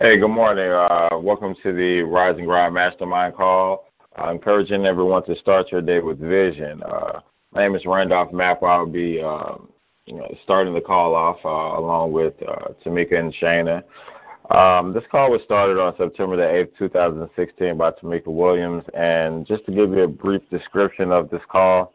Hey, 0.00 0.16
good 0.16 0.28
morning. 0.28 0.70
Uh, 0.70 1.18
welcome 1.20 1.56
to 1.60 1.72
the 1.72 2.02
Rising 2.02 2.44
Grind 2.44 2.72
Mastermind 2.72 3.34
call. 3.34 3.86
Uh, 4.16 4.30
encouraging 4.30 4.86
everyone 4.86 5.24
to 5.24 5.34
start 5.34 5.72
your 5.72 5.82
day 5.82 5.98
with 5.98 6.20
vision. 6.20 6.80
Uh, 6.84 7.18
my 7.52 7.62
name 7.62 7.74
is 7.74 7.84
Randolph 7.84 8.32
Mapper. 8.32 8.64
I'll 8.64 8.86
be 8.86 9.20
uh, 9.20 9.56
you 10.06 10.14
know, 10.14 10.32
starting 10.44 10.72
the 10.72 10.80
call 10.80 11.16
off 11.16 11.38
uh, 11.44 11.80
along 11.80 12.12
with 12.12 12.34
Tamika 12.84 13.18
and 13.18 13.34
Shana. 13.42 13.82
Um, 14.56 14.92
this 14.92 15.02
call 15.10 15.32
was 15.32 15.42
started 15.42 15.80
on 15.80 15.96
September 15.96 16.36
the 16.36 16.44
8th, 16.44 16.78
2016 16.78 17.76
by 17.76 17.90
Tamika 17.90 18.28
Williams. 18.28 18.84
And 18.94 19.44
just 19.44 19.66
to 19.66 19.72
give 19.72 19.90
you 19.90 20.02
a 20.02 20.08
brief 20.08 20.42
description 20.48 21.10
of 21.10 21.28
this 21.28 21.42
call, 21.50 21.92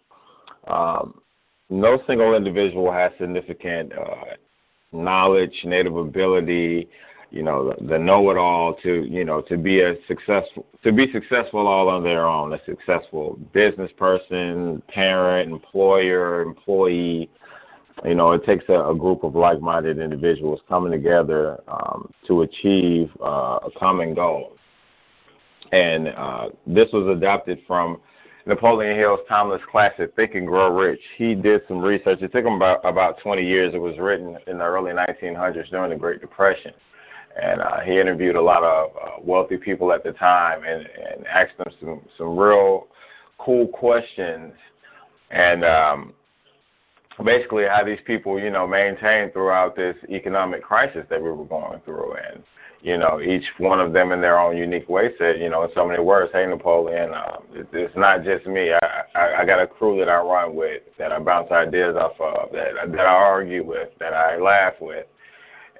um, 0.67 1.21
no 1.69 2.03
single 2.05 2.35
individual 2.35 2.91
has 2.91 3.13
significant 3.17 3.93
knowledge, 4.91 5.61
native 5.63 5.95
ability, 5.95 6.89
you 7.33 7.41
know, 7.41 7.73
the, 7.73 7.87
the 7.87 7.97
know-it-all 7.97 8.75
to, 8.83 9.03
you 9.09 9.25
know, 9.25 9.41
to 9.41 9.57
be 9.57 9.81
a 9.81 9.95
successful, 10.07 10.67
to 10.83 10.93
be 10.93 11.11
successful 11.11 11.67
all 11.67 11.89
on 11.89 12.03
their 12.03 12.27
own. 12.27 12.53
A 12.53 12.63
successful 12.63 13.39
business 13.51 13.91
person, 13.97 14.83
parent, 14.87 15.51
employer, 15.51 16.43
employee. 16.43 17.31
You 18.05 18.13
know, 18.13 18.33
it 18.33 18.45
takes 18.45 18.65
a, 18.69 18.73
a 18.73 18.95
group 18.95 19.23
of 19.23 19.33
like-minded 19.35 19.97
individuals 19.97 20.61
coming 20.69 20.91
together 20.91 21.59
um, 21.67 22.11
to 22.27 22.43
achieve 22.43 23.09
uh, 23.19 23.59
a 23.65 23.69
common 23.77 24.13
goal. 24.13 24.55
And 25.71 26.09
uh, 26.09 26.49
this 26.67 26.89
was 26.93 27.17
adopted 27.17 27.61
from 27.65 27.99
Napoleon 28.45 28.95
Hill's 28.95 29.21
timeless 29.27 29.61
classic, 29.71 30.15
Think 30.15 30.35
and 30.35 30.45
Grow 30.45 30.71
Rich. 30.71 31.01
He 31.17 31.33
did 31.33 31.61
some 31.67 31.81
research. 31.81 32.21
It 32.21 32.31
took 32.31 32.45
him 32.45 32.53
about 32.53 32.81
about 32.83 33.19
20 33.23 33.43
years. 33.43 33.73
It 33.73 33.79
was 33.79 33.97
written 33.97 34.37
in 34.45 34.59
the 34.59 34.65
early 34.65 34.91
1900s 34.91 35.71
during 35.71 35.89
the 35.89 35.95
Great 35.95 36.21
Depression 36.21 36.73
and 37.41 37.61
uh, 37.61 37.79
he 37.81 37.99
interviewed 37.99 38.35
a 38.35 38.41
lot 38.41 38.63
of 38.63 38.91
uh, 38.95 39.09
wealthy 39.21 39.57
people 39.57 39.91
at 39.91 40.03
the 40.03 40.11
time 40.13 40.63
and, 40.63 40.87
and 40.87 41.25
asked 41.27 41.57
them 41.57 41.73
some 41.79 42.01
some 42.17 42.37
real 42.37 42.87
cool 43.39 43.67
questions. 43.67 44.53
And 45.31 45.65
um, 45.65 46.13
basically 47.23 47.65
how 47.65 47.83
these 47.83 47.99
people 48.05 48.39
you 48.39 48.49
know 48.49 48.67
maintained 48.67 49.33
throughout 49.33 49.75
this 49.75 49.95
economic 50.09 50.63
crisis 50.63 51.05
that 51.09 51.21
we 51.21 51.31
were 51.31 51.45
going 51.45 51.79
through. 51.85 52.13
And 52.13 52.43
you 52.81 52.97
know 52.97 53.21
each 53.21 53.45
one 53.57 53.79
of 53.79 53.93
them 53.93 54.11
in 54.11 54.21
their 54.21 54.39
own 54.39 54.57
unique 54.57 54.89
way 54.89 55.11
said 55.17 55.39
you 55.39 55.49
know 55.49 55.63
in 55.63 55.69
so 55.73 55.87
many 55.87 56.03
words 56.03 56.31
hey 56.33 56.45
Napoleon 56.45 57.13
um, 57.13 57.43
it, 57.53 57.67
it's 57.71 57.95
not 57.95 58.23
just 58.23 58.45
me. 58.45 58.73
I, 58.73 59.03
I 59.15 59.41
I 59.41 59.45
got 59.45 59.61
a 59.61 59.67
crew 59.67 59.97
that 59.99 60.09
I 60.09 60.19
run 60.21 60.55
with 60.55 60.83
that 60.97 61.11
I 61.11 61.19
bounce 61.19 61.51
ideas 61.51 61.95
off 61.95 62.19
of 62.19 62.51
that 62.51 62.91
that 62.91 63.05
I 63.05 63.13
argue 63.13 63.65
with 63.65 63.89
that 63.99 64.13
I 64.13 64.37
laugh 64.37 64.73
with 64.79 65.07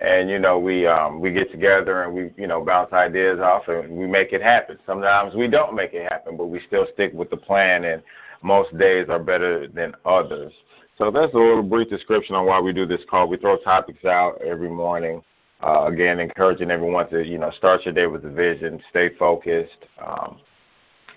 and 0.01 0.29
you 0.29 0.39
know 0.39 0.59
we 0.59 0.85
um 0.85 1.19
we 1.19 1.31
get 1.31 1.51
together 1.51 2.03
and 2.03 2.13
we 2.13 2.31
you 2.37 2.47
know 2.47 2.63
bounce 2.63 2.91
ideas 2.93 3.39
off 3.39 3.67
and 3.67 3.89
we 3.89 4.07
make 4.07 4.33
it 4.33 4.41
happen. 4.41 4.77
Sometimes 4.85 5.35
we 5.35 5.47
don't 5.47 5.75
make 5.75 5.93
it 5.93 6.11
happen 6.11 6.37
but 6.37 6.47
we 6.47 6.59
still 6.67 6.87
stick 6.93 7.13
with 7.13 7.29
the 7.29 7.37
plan 7.37 7.83
and 7.85 8.01
most 8.41 8.77
days 8.77 9.07
are 9.09 9.19
better 9.19 9.67
than 9.67 9.93
others. 10.05 10.51
So 10.97 11.09
that's 11.09 11.33
a 11.33 11.37
little 11.37 11.63
brief 11.63 11.89
description 11.89 12.35
on 12.35 12.45
why 12.45 12.59
we 12.59 12.73
do 12.73 12.85
this 12.85 13.01
call. 13.09 13.27
We 13.27 13.37
throw 13.37 13.57
topics 13.57 14.05
out 14.05 14.41
every 14.41 14.69
morning. 14.69 15.23
Uh, 15.61 15.85
again 15.85 16.19
encouraging 16.19 16.69
everyone 16.69 17.09
to 17.09 17.25
you 17.25 17.37
know 17.37 17.49
start 17.51 17.85
your 17.85 17.93
day 17.93 18.05
with 18.05 18.25
a 18.25 18.29
vision 18.29 18.83
stay 18.89 19.09
focused 19.17 19.85
um, 20.05 20.37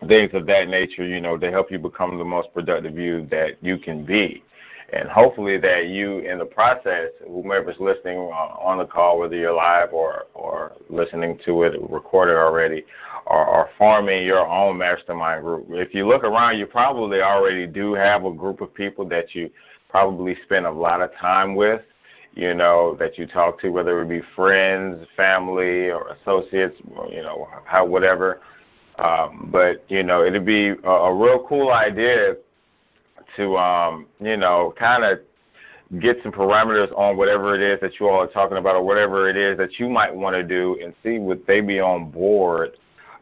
things 0.07 0.31
of 0.35 0.47
that 0.47 0.69
nature 0.69 1.05
you 1.05 1.21
know 1.21 1.37
to 1.37 1.51
help 1.51 1.69
you 1.69 1.81
become 1.81 2.17
the 2.17 2.25
most 2.25 2.53
productive 2.55 2.97
you 2.97 3.27
that 3.27 3.57
you 3.61 3.77
can 3.77 4.05
be 4.05 4.45
and 4.93 5.09
hopefully 5.09 5.59
that 5.59 5.89
you, 5.89 6.21
in 6.21 6.39
the 6.39 6.45
process, 6.45 7.11
whomever's 7.27 7.77
listening 7.81 8.19
on 8.19 8.79
the 8.79 8.85
call, 8.85 9.19
whether 9.19 9.35
you're 9.37 9.53
live 9.53 9.93
or 9.93 10.27
or 10.35 10.73
listening 10.89 11.39
to 11.45 11.65
it 11.65 11.75
recorded 11.91 12.37
already, 12.37 12.85
are, 13.27 13.47
are 13.47 13.71
forming 13.77 14.25
your 14.25 14.47
own 14.47 14.79
mastermind 14.79 15.43
group. 15.43 15.67
If 15.71 15.95
you 15.95 16.07
look 16.07 16.23
around, 16.23 16.59
you 16.59 16.67
probably 16.67 17.21
already 17.21 17.67
do 17.67 17.95
have 17.95 18.25
a 18.25 18.33
group 18.33 18.61
of 18.61 18.73
people 18.73 19.05
that 19.09 19.35
you 19.35 19.51
probably 19.89 20.37
spend 20.45 20.67
a 20.67 20.71
lot 20.71 21.01
of 21.01 21.11
time 21.17 21.55
with 21.55 21.83
you 22.37 22.53
know, 22.55 22.95
that 23.01 23.17
you 23.17 23.27
talk 23.27 23.59
to, 23.63 23.71
whether 23.71 24.03
it 24.03 24.09
be 24.11 24.21
friends, 24.37 25.07
family, 25.17 25.91
or 25.91 26.09
associates, 26.09 26.77
you 27.09 27.23
know, 27.23 27.49
how 27.65 27.85
whatever. 27.85 28.41
Um, 28.99 29.49
but 29.51 29.85
you 29.89 30.03
know, 30.03 30.23
it'd 30.25 30.45
be 30.45 30.69
a, 30.69 30.91
a 30.91 31.15
real 31.15 31.45
cool 31.49 31.73
idea 31.73 32.37
to 33.37 33.57
um, 33.57 34.07
you 34.21 34.37
know 34.37 34.75
kind 34.79 35.05
of 35.05 35.21
get 36.01 36.17
some 36.23 36.33
parameters 36.33 36.93
on 36.99 37.17
whatever 37.17 37.55
it 37.55 37.61
is 37.61 37.81
that 37.81 37.99
you 38.01 38.09
all 38.09 38.21
are 38.21 38.27
talking 38.27 38.57
about 38.57 38.75
or 38.75 38.83
whatever 38.83 39.29
it 39.29 39.37
is 39.37 39.57
that 39.57 39.79
you 39.79 39.89
might 39.89 40.15
want 40.15 40.35
to 40.35 40.43
do 40.43 40.79
and 40.83 40.93
see 41.03 41.19
would 41.19 41.47
they 41.47 41.61
be 41.61 41.79
on 41.79 42.11
board 42.11 42.73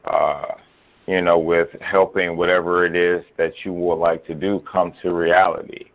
uh, 0.06 0.46
you 1.06 1.20
know 1.20 1.38
with 1.38 1.68
helping 1.80 2.36
whatever 2.36 2.86
it 2.86 2.96
is 2.96 3.24
that 3.36 3.52
you 3.64 3.72
would 3.72 3.96
like 3.96 4.24
to 4.26 4.34
do 4.34 4.60
come 4.70 4.92
to 5.02 5.12
reality. 5.12 5.86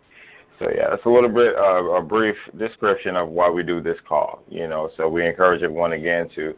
So 0.59 0.69
yeah 0.75 0.89
that's 0.89 1.05
a 1.05 1.09
little 1.09 1.29
bit 1.29 1.55
of 1.55 1.85
a 1.87 2.01
brief 2.01 2.35
description 2.57 3.15
of 3.15 3.29
why 3.29 3.49
we 3.49 3.63
do 3.63 3.81
this 3.81 3.97
call 4.07 4.43
you 4.47 4.67
know. 4.67 4.89
So 4.95 5.09
we 5.09 5.25
encourage 5.25 5.63
everyone 5.63 5.93
again 5.93 6.29
to 6.35 6.55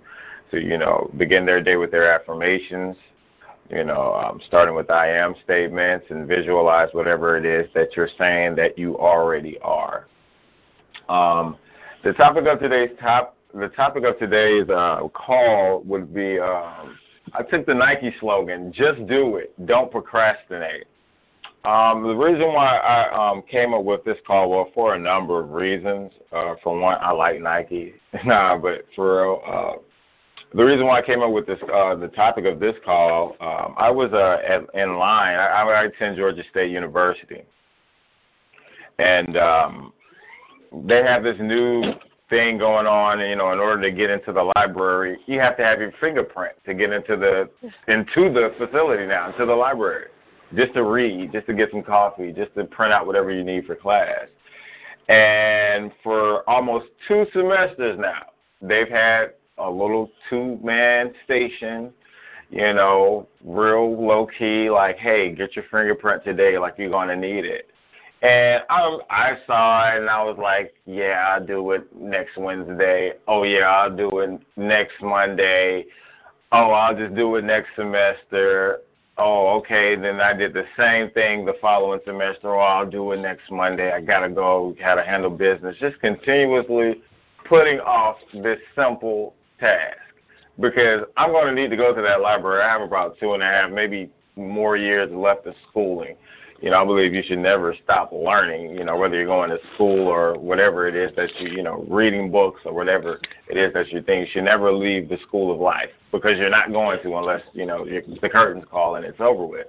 to 0.51 0.61
you 0.61 0.77
know 0.77 1.09
begin 1.17 1.45
their 1.45 1.63
day 1.63 1.77
with 1.77 1.91
their 1.91 2.11
affirmations 2.13 2.97
you 3.71 3.83
know, 3.83 4.13
um, 4.13 4.41
starting 4.47 4.75
with 4.75 4.89
I 4.91 5.09
am 5.09 5.33
statements 5.43 6.07
and 6.09 6.27
visualize 6.27 6.89
whatever 6.91 7.37
it 7.37 7.45
is 7.45 7.71
that 7.73 7.95
you're 7.95 8.09
saying 8.17 8.55
that 8.55 8.77
you 8.77 8.97
already 8.97 9.57
are. 9.59 10.07
Um, 11.07 11.57
the 12.03 12.13
topic 12.13 12.45
of 12.47 12.59
today's 12.59 12.91
top, 12.99 13.37
the 13.53 13.69
topic 13.69 14.03
of 14.03 14.17
today's 14.19 14.69
uh, 14.69 15.07
call 15.13 15.81
would 15.85 16.13
be, 16.13 16.39
um, 16.39 16.97
I 17.33 17.43
took 17.43 17.65
the 17.65 17.73
Nike 17.73 18.13
slogan, 18.19 18.73
just 18.73 19.05
do 19.07 19.37
it, 19.37 19.53
don't 19.65 19.91
procrastinate. 19.91 20.85
Um, 21.63 22.03
the 22.03 22.15
reason 22.15 22.47
why 22.47 22.77
I 22.77 23.29
um, 23.31 23.43
came 23.43 23.73
up 23.73 23.83
with 23.83 24.03
this 24.03 24.17
call, 24.25 24.49
well, 24.49 24.71
for 24.73 24.95
a 24.95 24.99
number 24.99 25.39
of 25.41 25.51
reasons. 25.51 26.11
Uh, 26.31 26.55
for 26.63 26.79
one, 26.79 26.97
I 26.99 27.11
like 27.11 27.39
Nike, 27.39 27.93
nah, 28.25 28.57
but 28.57 28.85
for 28.95 29.21
real, 29.21 29.41
uh, 29.45 29.90
the 30.53 30.63
reason 30.63 30.85
why 30.85 30.99
I 30.99 31.01
came 31.01 31.21
up 31.21 31.31
with 31.31 31.47
this, 31.47 31.59
uh, 31.73 31.95
the 31.95 32.09
topic 32.09 32.45
of 32.45 32.59
this 32.59 32.75
call, 32.83 33.37
um, 33.39 33.73
I 33.77 33.89
was 33.89 34.11
uh, 34.11 34.41
at, 34.45 34.63
in 34.73 34.97
line. 34.97 35.35
I, 35.35 35.61
I 35.61 35.83
attend 35.85 36.17
Georgia 36.17 36.43
State 36.49 36.71
University, 36.71 37.43
and 38.99 39.37
um, 39.37 39.93
they 40.87 41.03
have 41.03 41.23
this 41.23 41.37
new 41.39 41.93
thing 42.29 42.57
going 42.57 42.85
on. 42.85 43.21
You 43.21 43.37
know, 43.37 43.53
in 43.53 43.59
order 43.59 43.81
to 43.81 43.91
get 43.91 44.09
into 44.09 44.33
the 44.33 44.51
library, 44.57 45.19
you 45.25 45.39
have 45.39 45.55
to 45.57 45.63
have 45.63 45.79
your 45.79 45.93
fingerprint 46.01 46.55
to 46.65 46.73
get 46.73 46.91
into 46.91 47.15
the 47.15 47.49
into 47.87 48.29
the 48.33 48.53
facility 48.57 49.05
now, 49.05 49.31
into 49.31 49.45
the 49.45 49.55
library, 49.55 50.07
just 50.53 50.73
to 50.73 50.83
read, 50.83 51.31
just 51.31 51.47
to 51.47 51.53
get 51.53 51.71
some 51.71 51.83
coffee, 51.83 52.33
just 52.33 52.53
to 52.55 52.65
print 52.65 52.91
out 52.91 53.07
whatever 53.07 53.31
you 53.31 53.45
need 53.45 53.65
for 53.65 53.75
class. 53.75 54.25
And 55.07 55.91
for 56.03 56.49
almost 56.49 56.87
two 57.07 57.25
semesters 57.33 57.97
now, 57.97 58.27
they've 58.61 58.89
had 58.89 59.33
a 59.67 59.69
little 59.69 60.11
two 60.29 60.59
man 60.63 61.13
station, 61.23 61.93
you 62.49 62.73
know, 62.73 63.27
real 63.43 63.95
low 63.99 64.27
key, 64.27 64.69
like, 64.69 64.97
hey, 64.97 65.33
get 65.33 65.55
your 65.55 65.65
fingerprint 65.71 66.23
today, 66.23 66.57
like 66.57 66.75
you're 66.77 66.89
gonna 66.89 67.15
need 67.15 67.45
it. 67.45 67.67
And 68.21 68.63
I 68.69 68.97
I 69.09 69.37
saw 69.47 69.93
it 69.93 69.99
and 69.99 70.09
I 70.09 70.23
was 70.23 70.37
like, 70.37 70.73
yeah, 70.85 71.25
I'll 71.29 71.45
do 71.45 71.71
it 71.71 71.95
next 71.95 72.37
Wednesday. 72.37 73.13
Oh 73.27 73.43
yeah, 73.43 73.67
I'll 73.67 73.95
do 73.95 74.19
it 74.19 74.39
next 74.57 75.01
Monday. 75.01 75.85
Oh, 76.51 76.71
I'll 76.71 76.95
just 76.95 77.15
do 77.15 77.35
it 77.35 77.45
next 77.45 77.69
semester. 77.75 78.81
Oh, 79.17 79.57
okay. 79.59 79.95
Then 79.95 80.19
I 80.19 80.33
did 80.33 80.53
the 80.53 80.65
same 80.77 81.09
thing 81.11 81.45
the 81.45 81.55
following 81.61 81.99
semester. 82.05 82.55
Oh, 82.55 82.59
I'll 82.59 82.89
do 82.89 83.11
it 83.11 83.19
next 83.19 83.49
Monday. 83.49 83.91
I 83.91 84.01
gotta 84.01 84.29
go, 84.29 84.75
gotta 84.79 85.03
handle 85.03 85.29
business. 85.29 85.75
Just 85.79 85.99
continuously 85.99 87.01
putting 87.47 87.79
off 87.79 88.17
this 88.33 88.59
simple 88.75 89.33
task 89.61 89.97
because 90.59 91.03
I'm 91.15 91.31
going 91.31 91.55
to 91.55 91.61
need 91.61 91.69
to 91.69 91.77
go 91.77 91.95
to 91.95 92.01
that 92.01 92.19
library. 92.19 92.61
I 92.61 92.69
have 92.69 92.81
about 92.81 93.17
two 93.19 93.33
and 93.33 93.41
a 93.41 93.45
half, 93.45 93.71
maybe 93.71 94.09
more 94.35 94.75
years 94.75 95.09
left 95.11 95.47
of 95.47 95.55
schooling. 95.69 96.15
You 96.61 96.69
know, 96.69 96.81
I 96.81 96.85
believe 96.85 97.13
you 97.15 97.23
should 97.25 97.39
never 97.39 97.75
stop 97.83 98.11
learning, 98.11 98.77
you 98.77 98.83
know, 98.83 98.95
whether 98.95 99.15
you're 99.15 99.25
going 99.25 99.49
to 99.49 99.57
school 99.73 100.07
or 100.07 100.37
whatever 100.37 100.87
it 100.87 100.95
is 100.95 101.11
that 101.15 101.29
you, 101.39 101.49
you 101.49 101.63
know, 101.63 101.83
reading 101.89 102.29
books 102.29 102.61
or 102.65 102.73
whatever 102.73 103.19
it 103.49 103.57
is 103.57 103.73
that 103.73 103.91
you 103.91 104.03
think. 104.03 104.27
You 104.27 104.31
should 104.33 104.43
never 104.43 104.71
leave 104.71 105.09
the 105.09 105.17
school 105.25 105.51
of 105.51 105.59
life 105.59 105.89
because 106.11 106.37
you're 106.37 106.51
not 106.51 106.71
going 106.71 107.01
to 107.01 107.17
unless, 107.17 107.41
you 107.53 107.65
know, 107.65 107.83
the 107.85 108.29
curtains 108.29 108.65
call 108.69 108.95
and 108.95 109.05
it's 109.05 109.19
over 109.19 109.45
with. 109.45 109.67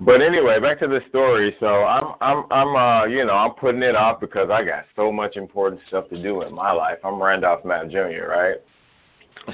But 0.00 0.20
anyway, 0.20 0.60
back 0.60 0.78
to 0.80 0.88
the 0.88 1.00
story. 1.08 1.56
So 1.58 1.66
I'm 1.66 2.14
I'm 2.20 2.44
I'm 2.50 2.76
uh 2.76 3.04
you 3.06 3.24
know 3.24 3.34
I'm 3.34 3.52
putting 3.52 3.82
it 3.82 3.96
off 3.96 4.20
because 4.20 4.50
I 4.50 4.64
got 4.64 4.84
so 4.94 5.10
much 5.10 5.36
important 5.36 5.80
stuff 5.88 6.08
to 6.10 6.22
do 6.22 6.42
in 6.42 6.54
my 6.54 6.70
life. 6.70 6.98
I'm 7.02 7.22
Randolph 7.22 7.64
Mapp 7.64 7.88
Jr. 7.88 8.26
Right. 8.28 8.56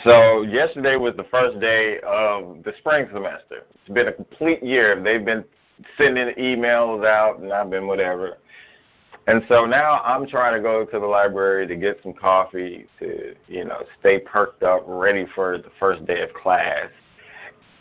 So 0.05 0.43
yesterday 0.43 0.97
was 0.97 1.15
the 1.17 1.25
first 1.25 1.61
day 1.61 2.00
of 2.06 2.62
the 2.65 2.73
spring 2.79 3.06
semester. 3.12 3.65
It's 3.75 3.93
been 3.93 4.09
a 4.09 4.12
complete 4.12 4.62
year. 4.62 5.00
They've 5.00 5.25
been 5.25 5.44
sending 5.99 6.29
emails 6.35 7.06
out, 7.06 7.41
and 7.41 7.53
I've 7.53 7.71
been 7.71 7.87
whatever. 7.87 8.39
And 9.27 9.43
so 9.49 9.67
now 9.67 10.00
I'm 10.05 10.27
trying 10.27 10.55
to 10.55 10.61
go 10.61 10.85
to 10.85 10.99
the 10.99 11.06
library 11.06 11.67
to 11.69 11.77
get 11.77 12.00
some 12.03 12.12
coffee 12.12 12.87
to, 12.99 13.35
you 13.47 13.65
know, 13.65 13.85
stay 14.00 14.19
perked 14.19 14.62
up, 14.62 14.83
ready 14.87 15.27
for 15.35 15.59
the 15.59 15.71
first 15.79 16.05
day 16.06 16.23
of 16.23 16.33
class. 16.33 16.89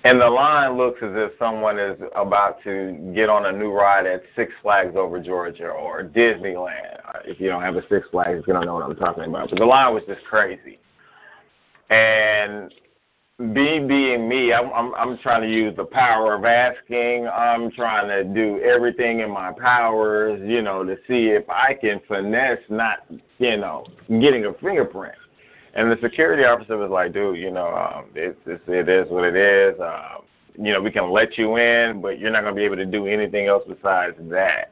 And 0.04 0.20
the 0.20 0.30
line 0.30 0.78
looks 0.78 0.98
as 1.04 1.12
if 1.14 1.34
someone 1.38 1.78
is 1.78 2.00
about 2.16 2.64
to 2.64 3.12
get 3.14 3.30
on 3.30 3.46
a 3.46 3.52
new 3.52 3.72
ride 3.72 4.08
at 4.08 4.24
Six 4.36 4.52
Flags 4.64 4.96
over 4.96 5.22
Georgia 5.22 5.68
or 5.68 6.04
Disneyland. 6.04 6.98
If 7.26 7.40
you 7.40 7.50
don't 7.50 7.62
have 7.62 7.76
a 7.76 7.88
Six 7.88 8.08
Flags, 8.10 8.44
you 8.48 8.54
don't 8.54 8.66
know 8.66 8.74
what 8.74 8.84
I'm 8.84 8.96
talking 8.96 9.26
about. 9.26 9.52
But 9.52 9.60
the 9.60 9.66
line 9.66 9.94
was 9.94 10.04
just 10.08 10.24
crazy. 10.26 10.80
And 11.92 12.74
me 13.38 13.80
being 13.80 14.28
me, 14.30 14.54
I'm, 14.54 14.72
I'm 14.74 14.94
I'm 14.96 15.18
trying 15.20 15.42
to 15.42 15.50
use 15.50 15.76
the 15.76 15.86
power 15.86 16.36
of 16.36 16.46
asking. 16.46 17.28
I'm 17.28 17.70
trying 17.72 18.08
to 18.08 18.24
do 18.24 18.60
everything 18.62 19.20
in 19.20 19.30
my 19.30 19.52
powers, 19.52 20.42
you 20.46 20.62
know, 20.62 20.84
to 20.84 20.96
see 21.08 21.28
if 21.28 21.48
I 21.50 21.74
can 21.74 22.02
finesse 22.08 22.60
not, 22.70 23.06
you 23.40 23.58
know, 23.58 23.86
getting 24.08 24.46
a 24.46 24.54
fingerprint. 24.54 25.16
And 25.74 25.92
the 25.92 25.98
security 26.02 26.44
officer 26.44 26.78
was 26.78 26.90
like, 26.90 27.14
dude, 27.14 27.38
you 27.38 27.52
know, 27.52 27.68
um, 27.68 28.06
it's, 28.14 28.40
it's 28.46 28.64
it 28.68 28.90
is 28.90 29.10
what 29.10 29.24
it 29.24 29.36
is. 29.36 29.80
Um, 29.80 30.24
you 30.58 30.74
know, 30.74 30.82
we 30.82 30.92
can 30.92 31.10
let 31.12 31.38
you 31.38 31.58
in, 31.58 32.02
but 32.02 32.20
you're 32.20 32.32
not 32.32 32.44
gonna 32.44 32.56
be 32.56 32.64
able 32.66 32.76
to 32.76 32.86
do 32.86 33.08
anything 33.08 33.48
else 33.48 33.64
besides 33.68 34.16
that. 34.30 34.72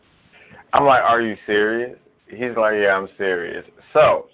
I'm 0.73 0.85
like, 0.85 1.03
are 1.03 1.21
you 1.21 1.37
serious? 1.45 1.97
He's 2.27 2.55
like, 2.57 2.75
yeah, 2.75 2.97
I'm 2.97 3.07
serious. 3.17 3.65
So 3.93 4.27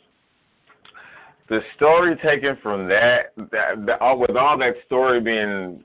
the 1.47 1.61
story 1.75 2.15
taken 2.15 2.57
from 2.61 2.87
that, 2.89 3.33
that, 3.51 3.85
that 3.85 4.01
all, 4.01 4.19
with 4.19 4.35
all 4.35 4.57
that 4.57 4.75
story 4.85 5.21
being, 5.21 5.83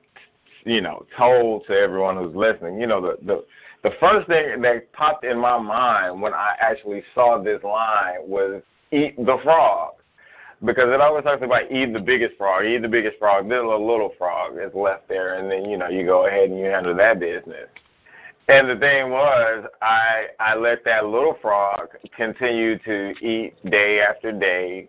you 0.65 0.81
know, 0.81 1.06
told 1.17 1.67
to 1.67 1.75
everyone 1.75 2.17
who's 2.17 2.35
listening, 2.35 2.81
you 2.81 2.87
know, 2.87 3.00
the 3.00 3.19
the 3.25 3.44
the 3.83 3.91
first 3.99 4.26
thing 4.29 4.61
that 4.61 4.93
popped 4.93 5.25
in 5.25 5.38
my 5.38 5.59
mind 5.59 6.21
when 6.21 6.35
I 6.35 6.55
actually 6.59 7.03
saw 7.15 7.43
this 7.43 7.62
line 7.62 8.19
was 8.21 8.62
eat 8.93 9.17
the 9.17 9.38
frog. 9.43 9.94
Because 10.62 10.93
it 10.93 11.01
always 11.01 11.25
talks 11.25 11.43
about 11.43 11.73
eat 11.73 11.93
the 11.93 12.01
biggest 12.01 12.37
frog, 12.37 12.67
eat 12.67 12.83
the 12.83 12.89
biggest 12.89 13.19
frog, 13.19 13.49
then 13.49 13.65
a 13.65 13.77
little 13.77 14.12
frog 14.19 14.59
is 14.61 14.75
left 14.75 15.09
there, 15.09 15.35
and 15.35 15.51
then 15.51 15.65
you 15.65 15.79
know 15.79 15.89
you 15.89 16.05
go 16.05 16.27
ahead 16.27 16.51
and 16.51 16.59
you 16.59 16.67
handle 16.67 16.95
that 16.95 17.19
business. 17.19 17.69
And 18.49 18.69
the 18.69 18.77
thing 18.77 19.11
was, 19.11 19.67
I 19.81 20.27
I 20.39 20.57
let 20.57 20.85
that 20.85 21.07
little 21.07 21.39
frog 21.41 21.89
continue 22.15 22.79
to 22.81 23.15
eat 23.25 23.55
day 23.71 24.01
after 24.01 24.33
day, 24.33 24.89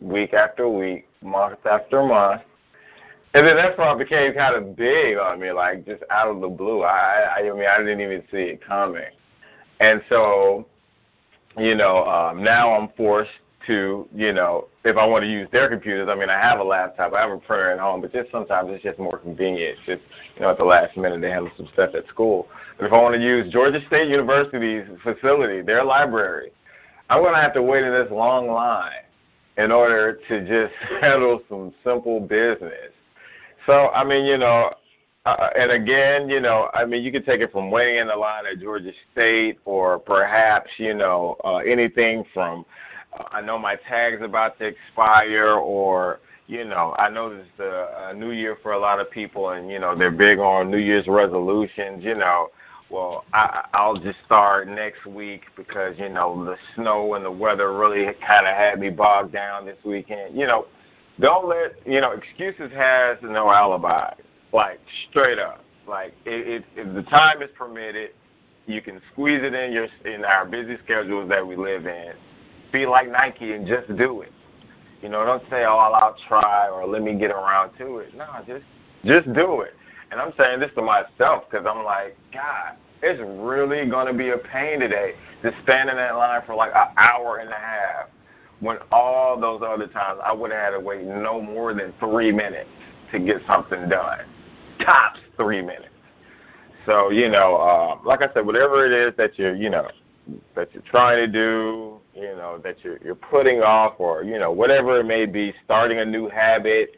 week 0.00 0.34
after 0.34 0.68
week, 0.68 1.06
month 1.22 1.64
after 1.66 2.02
month. 2.02 2.42
And 3.34 3.46
then 3.46 3.56
that 3.56 3.76
part 3.76 3.98
became 3.98 4.32
kind 4.32 4.56
of 4.56 4.76
big 4.76 5.18
on 5.18 5.38
me, 5.40 5.52
like 5.52 5.84
just 5.84 6.02
out 6.10 6.28
of 6.28 6.40
the 6.40 6.48
blue. 6.48 6.84
I, 6.84 7.36
I, 7.36 7.40
I 7.40 7.52
mean, 7.52 7.66
I 7.66 7.76
didn't 7.78 8.00
even 8.00 8.22
see 8.30 8.38
it 8.38 8.64
coming. 8.66 9.10
And 9.78 10.02
so, 10.08 10.66
you 11.58 11.74
know, 11.74 12.06
um, 12.06 12.42
now 12.42 12.72
I'm 12.72 12.88
forced 12.96 13.30
to, 13.66 14.08
you 14.14 14.32
know, 14.32 14.68
if 14.84 14.96
I 14.96 15.06
want 15.06 15.22
to 15.22 15.30
use 15.30 15.48
their 15.52 15.68
computers, 15.68 16.08
I 16.10 16.14
mean, 16.14 16.30
I 16.30 16.38
have 16.40 16.60
a 16.60 16.64
laptop, 16.64 17.12
I 17.12 17.20
have 17.22 17.30
a 17.30 17.38
printer 17.38 17.70
at 17.70 17.78
home, 17.78 18.00
but 18.00 18.12
just 18.12 18.30
sometimes 18.30 18.70
it's 18.72 18.82
just 18.82 18.98
more 18.98 19.18
convenient. 19.18 19.78
Just, 19.86 20.02
you 20.36 20.42
know, 20.42 20.50
at 20.50 20.58
the 20.58 20.64
last 20.64 20.96
minute 20.96 21.20
they 21.20 21.30
handle 21.30 21.50
some 21.56 21.68
stuff 21.72 21.94
at 21.94 22.06
school. 22.08 22.48
But 22.78 22.86
if 22.86 22.92
I 22.92 23.02
want 23.02 23.14
to 23.14 23.20
use 23.20 23.52
Georgia 23.52 23.80
State 23.86 24.08
University's 24.08 24.86
facility, 25.02 25.62
their 25.62 25.84
library, 25.84 26.50
I'm 27.08 27.22
going 27.22 27.34
to 27.34 27.40
have 27.40 27.54
to 27.54 27.62
wait 27.62 27.84
in 27.84 27.92
this 27.92 28.10
long 28.10 28.48
line 28.48 29.04
in 29.58 29.72
order 29.72 30.18
to 30.28 30.40
just 30.40 30.74
handle 31.00 31.40
some 31.48 31.72
simple 31.84 32.20
business. 32.20 32.92
So, 33.66 33.88
I 33.88 34.04
mean, 34.04 34.24
you 34.24 34.38
know, 34.38 34.72
uh, 35.26 35.50
and 35.58 35.72
again, 35.72 36.28
you 36.28 36.38
know, 36.38 36.70
I 36.72 36.84
mean, 36.84 37.02
you 37.02 37.10
could 37.10 37.26
take 37.26 37.40
it 37.40 37.50
from 37.50 37.68
waiting 37.68 37.96
in 37.96 38.06
the 38.06 38.14
line 38.14 38.44
at 38.46 38.60
Georgia 38.60 38.92
State, 39.12 39.58
or 39.64 39.98
perhaps, 39.98 40.70
you 40.78 40.94
know, 40.94 41.36
uh, 41.44 41.56
anything 41.56 42.24
from, 42.32 42.64
I 43.30 43.40
know 43.40 43.58
my 43.58 43.76
tag's 43.88 44.22
about 44.22 44.58
to 44.58 44.66
expire, 44.66 45.52
or 45.52 46.20
you 46.46 46.64
know, 46.64 46.94
I 46.98 47.08
know 47.08 47.34
this 47.34 47.44
is 47.44 47.60
a, 47.60 48.10
a 48.10 48.14
new 48.14 48.30
year 48.30 48.56
for 48.62 48.72
a 48.72 48.78
lot 48.78 49.00
of 49.00 49.10
people, 49.10 49.50
and 49.50 49.70
you 49.70 49.78
know, 49.78 49.96
they're 49.96 50.10
big 50.10 50.38
on 50.38 50.70
New 50.70 50.78
Year's 50.78 51.06
resolutions. 51.06 52.04
You 52.04 52.14
know, 52.14 52.48
well, 52.90 53.24
I, 53.32 53.66
I'll 53.74 53.96
just 53.96 54.18
start 54.24 54.68
next 54.68 55.06
week 55.06 55.42
because 55.56 55.94
you 55.98 56.08
know 56.08 56.44
the 56.44 56.56
snow 56.74 57.14
and 57.14 57.24
the 57.24 57.30
weather 57.30 57.76
really 57.76 58.06
kind 58.26 58.46
of 58.46 58.54
had 58.54 58.78
me 58.78 58.90
bogged 58.90 59.32
down 59.32 59.66
this 59.66 59.78
weekend. 59.84 60.36
You 60.36 60.46
know, 60.46 60.66
don't 61.20 61.48
let 61.48 61.74
you 61.86 62.00
know 62.00 62.12
excuses 62.12 62.70
has 62.72 63.18
no 63.22 63.50
alibi. 63.50 64.14
Like 64.52 64.80
straight 65.10 65.38
up, 65.38 65.64
like 65.88 66.14
it, 66.24 66.48
it, 66.48 66.64
if 66.76 66.94
the 66.94 67.02
time 67.10 67.42
is 67.42 67.50
permitted, 67.56 68.10
you 68.66 68.80
can 68.80 69.00
squeeze 69.12 69.40
it 69.42 69.52
in 69.52 69.72
your 69.72 69.88
in 70.04 70.24
our 70.24 70.46
busy 70.46 70.76
schedules 70.84 71.28
that 71.28 71.46
we 71.46 71.56
live 71.56 71.86
in. 71.86 72.12
Be 72.72 72.86
like 72.86 73.10
Nike 73.10 73.52
and 73.52 73.66
just 73.66 73.88
do 73.96 74.22
it. 74.22 74.32
You 75.02 75.08
know, 75.08 75.24
don't 75.24 75.42
say, 75.50 75.64
"Oh, 75.64 75.76
I'll, 75.76 76.16
try" 76.28 76.68
or 76.68 76.86
"Let 76.86 77.02
me 77.02 77.14
get 77.14 77.30
around 77.30 77.76
to 77.78 77.98
it." 77.98 78.14
No, 78.14 78.26
just 78.46 78.64
just 79.04 79.32
do 79.34 79.60
it. 79.60 79.74
And 80.10 80.20
I'm 80.20 80.32
saying 80.38 80.60
this 80.60 80.70
to 80.76 80.82
myself 80.82 81.44
because 81.50 81.66
I'm 81.66 81.84
like, 81.84 82.16
God, 82.32 82.76
it's 83.02 83.20
really 83.20 83.88
to 83.88 84.12
be 84.12 84.30
a 84.30 84.38
pain 84.38 84.80
today 84.80 85.14
to 85.42 85.52
stand 85.62 85.90
in 85.90 85.96
that 85.96 86.16
line 86.16 86.42
for 86.46 86.54
like 86.54 86.72
an 86.74 86.88
hour 86.96 87.38
and 87.38 87.50
a 87.50 87.54
half 87.54 88.08
when 88.60 88.78
all 88.90 89.38
those 89.38 89.62
other 89.66 89.86
times 89.88 90.20
I 90.24 90.32
would 90.32 90.50
have 90.50 90.60
had 90.60 90.70
to 90.70 90.80
wait 90.80 91.04
no 91.04 91.40
more 91.40 91.74
than 91.74 91.92
three 92.00 92.32
minutes 92.32 92.70
to 93.12 93.18
get 93.18 93.42
something 93.46 93.88
done. 93.88 94.20
Tops 94.80 95.20
three 95.36 95.60
minutes. 95.60 95.88
So, 96.86 97.10
you 97.10 97.28
know, 97.28 97.56
uh, 97.56 97.98
like 98.04 98.22
I 98.22 98.32
said, 98.32 98.46
whatever 98.46 98.86
it 98.86 98.92
is 98.92 99.16
that 99.16 99.38
you're, 99.38 99.56
you 99.56 99.70
know, 99.70 99.88
that 100.54 100.72
you're 100.72 100.82
trying 100.84 101.18
to 101.18 101.26
do, 101.26 101.95
you 102.16 102.34
know, 102.34 102.58
that 102.64 102.82
you're 102.82 102.98
you're 103.04 103.14
putting 103.14 103.60
off 103.60 103.94
or, 103.98 104.24
you 104.24 104.38
know, 104.38 104.50
whatever 104.50 104.98
it 104.98 105.04
may 105.04 105.26
be, 105.26 105.52
starting 105.64 105.98
a 105.98 106.04
new 106.04 106.28
habit, 106.28 106.96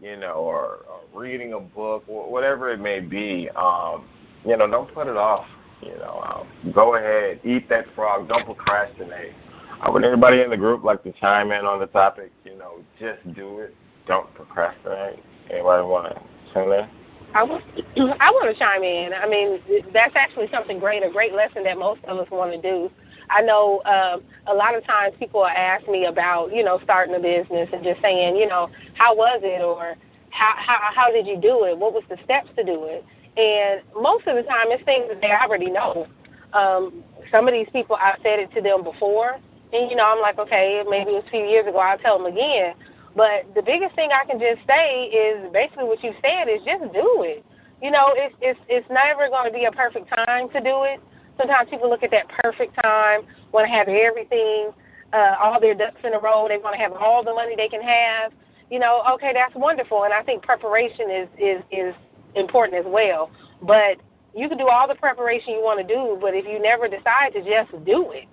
you 0.00 0.16
know, 0.16 0.34
or, 0.34 0.84
or 0.88 1.00
reading 1.18 1.54
a 1.54 1.60
book, 1.60 2.04
whatever 2.06 2.68
it 2.70 2.78
may 2.78 3.00
be, 3.00 3.48
um, 3.56 4.04
you 4.44 4.56
know, 4.56 4.68
don't 4.68 4.92
put 4.92 5.06
it 5.06 5.16
off. 5.16 5.46
You 5.80 5.94
know, 5.94 6.20
um, 6.26 6.72
go 6.72 6.96
ahead, 6.96 7.40
eat 7.44 7.68
that 7.68 7.86
frog. 7.94 8.28
Don't 8.28 8.44
procrastinate. 8.44 9.32
Uh, 9.80 9.92
would 9.92 10.04
anybody 10.04 10.42
in 10.42 10.50
the 10.50 10.56
group 10.56 10.82
like 10.82 11.02
to 11.04 11.12
chime 11.12 11.52
in 11.52 11.64
on 11.64 11.78
the 11.78 11.86
topic? 11.86 12.32
You 12.44 12.56
know, 12.58 12.82
just 12.98 13.22
do 13.34 13.60
it. 13.60 13.74
Don't 14.06 14.32
procrastinate. 14.34 15.22
Anybody 15.50 15.82
want 15.84 16.14
to 16.14 16.22
chime 16.52 16.72
in? 16.72 16.88
I 17.34 17.44
want, 17.44 17.64
I 17.96 18.30
want 18.32 18.52
to 18.52 18.58
chime 18.58 18.82
in. 18.82 19.12
I 19.12 19.28
mean, 19.28 19.60
that's 19.92 20.16
actually 20.16 20.48
something 20.52 20.78
great, 20.78 21.04
a 21.04 21.10
great 21.10 21.32
lesson 21.32 21.62
that 21.64 21.78
most 21.78 22.04
of 22.04 22.18
us 22.18 22.28
want 22.30 22.52
to 22.52 22.60
do. 22.60 22.90
I 23.30 23.42
know 23.42 23.82
um, 23.84 24.22
a 24.46 24.54
lot 24.54 24.74
of 24.74 24.84
times 24.84 25.14
people 25.18 25.44
ask 25.46 25.86
me 25.88 26.06
about, 26.06 26.54
you 26.54 26.64
know, 26.64 26.80
starting 26.82 27.14
a 27.14 27.20
business 27.20 27.68
and 27.72 27.82
just 27.84 28.00
saying, 28.00 28.36
you 28.36 28.46
know, 28.46 28.70
how 28.94 29.14
was 29.14 29.40
it 29.42 29.62
or 29.62 29.96
how 30.30 30.54
how 30.56 30.78
how 30.94 31.12
did 31.12 31.26
you 31.26 31.36
do 31.36 31.64
it? 31.64 31.78
What 31.78 31.92
was 31.92 32.04
the 32.08 32.18
steps 32.24 32.48
to 32.56 32.64
do 32.64 32.84
it? 32.84 33.04
And 33.36 33.82
most 33.94 34.26
of 34.26 34.36
the 34.36 34.42
time, 34.42 34.66
it's 34.68 34.84
things 34.84 35.06
that 35.08 35.20
they 35.20 35.30
already 35.30 35.70
know. 35.70 36.06
Um, 36.52 37.04
some 37.30 37.46
of 37.46 37.54
these 37.54 37.68
people, 37.72 37.96
I've 38.00 38.18
said 38.22 38.40
it 38.40 38.52
to 38.54 38.60
them 38.60 38.82
before, 38.82 39.38
and 39.72 39.90
you 39.90 39.96
know, 39.96 40.06
I'm 40.06 40.20
like, 40.20 40.38
okay, 40.38 40.82
maybe 40.88 41.10
it 41.10 41.14
was 41.14 41.24
a 41.26 41.30
few 41.30 41.44
years 41.44 41.66
ago. 41.66 41.78
I'll 41.78 41.98
tell 41.98 42.18
them 42.18 42.32
again. 42.32 42.74
But 43.14 43.52
the 43.54 43.62
biggest 43.62 43.94
thing 43.94 44.10
I 44.12 44.24
can 44.24 44.38
just 44.38 44.66
say 44.66 45.04
is 45.06 45.52
basically 45.52 45.84
what 45.84 46.02
you 46.02 46.12
said 46.22 46.48
is 46.48 46.62
just 46.64 46.92
do 46.92 47.22
it. 47.22 47.44
You 47.82 47.90
know, 47.90 48.12
it's 48.14 48.34
it's 48.40 48.60
it's 48.68 48.88
never 48.90 49.28
going 49.28 49.46
to 49.46 49.56
be 49.56 49.66
a 49.66 49.72
perfect 49.72 50.08
time 50.08 50.48
to 50.50 50.60
do 50.60 50.84
it. 50.84 51.00
Sometimes 51.38 51.70
people 51.70 51.88
look 51.88 52.02
at 52.02 52.10
that 52.10 52.28
perfect 52.28 52.74
time, 52.82 53.22
want 53.52 53.66
to 53.66 53.72
have 53.72 53.88
everything, 53.88 54.72
uh, 55.12 55.36
all 55.40 55.60
their 55.60 55.74
ducks 55.74 56.00
in 56.04 56.12
a 56.12 56.18
row. 56.18 56.46
They 56.48 56.58
want 56.58 56.74
to 56.74 56.80
have 56.80 56.92
all 56.92 57.24
the 57.24 57.32
money 57.32 57.54
they 57.56 57.68
can 57.68 57.82
have. 57.82 58.32
You 58.70 58.78
know, 58.78 59.02
okay, 59.14 59.32
that's 59.32 59.54
wonderful, 59.54 60.04
and 60.04 60.12
I 60.12 60.22
think 60.22 60.42
preparation 60.42 61.10
is 61.10 61.28
is 61.38 61.62
is 61.70 61.94
important 62.34 62.76
as 62.76 62.84
well. 62.86 63.30
But 63.62 63.98
you 64.34 64.48
can 64.48 64.58
do 64.58 64.68
all 64.68 64.86
the 64.86 64.94
preparation 64.94 65.54
you 65.54 65.62
want 65.62 65.80
to 65.80 65.86
do, 65.86 66.18
but 66.20 66.34
if 66.34 66.44
you 66.44 66.60
never 66.60 66.86
decide 66.88 67.32
to 67.32 67.42
just 67.42 67.72
do 67.84 68.12
it, 68.12 68.26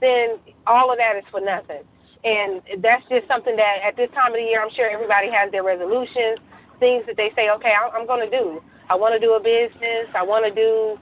then 0.00 0.38
all 0.66 0.90
of 0.90 0.98
that 0.98 1.16
is 1.16 1.24
for 1.30 1.40
nothing. 1.40 1.82
And 2.24 2.62
that's 2.78 3.04
just 3.08 3.26
something 3.28 3.56
that 3.56 3.78
at 3.84 3.96
this 3.96 4.10
time 4.12 4.32
of 4.32 4.38
the 4.38 4.44
year, 4.44 4.62
I'm 4.62 4.70
sure 4.70 4.88
everybody 4.88 5.30
has 5.30 5.50
their 5.50 5.64
resolutions, 5.64 6.38
things 6.78 7.04
that 7.06 7.16
they 7.16 7.32
say, 7.36 7.50
okay, 7.50 7.74
I'm 7.74 8.06
going 8.06 8.28
to 8.28 8.38
do. 8.38 8.62
I 8.88 8.96
want 8.96 9.14
to 9.14 9.20
do 9.20 9.34
a 9.34 9.40
business. 9.40 10.08
I 10.14 10.22
want 10.22 10.44
to 10.46 10.54
do 10.54 10.98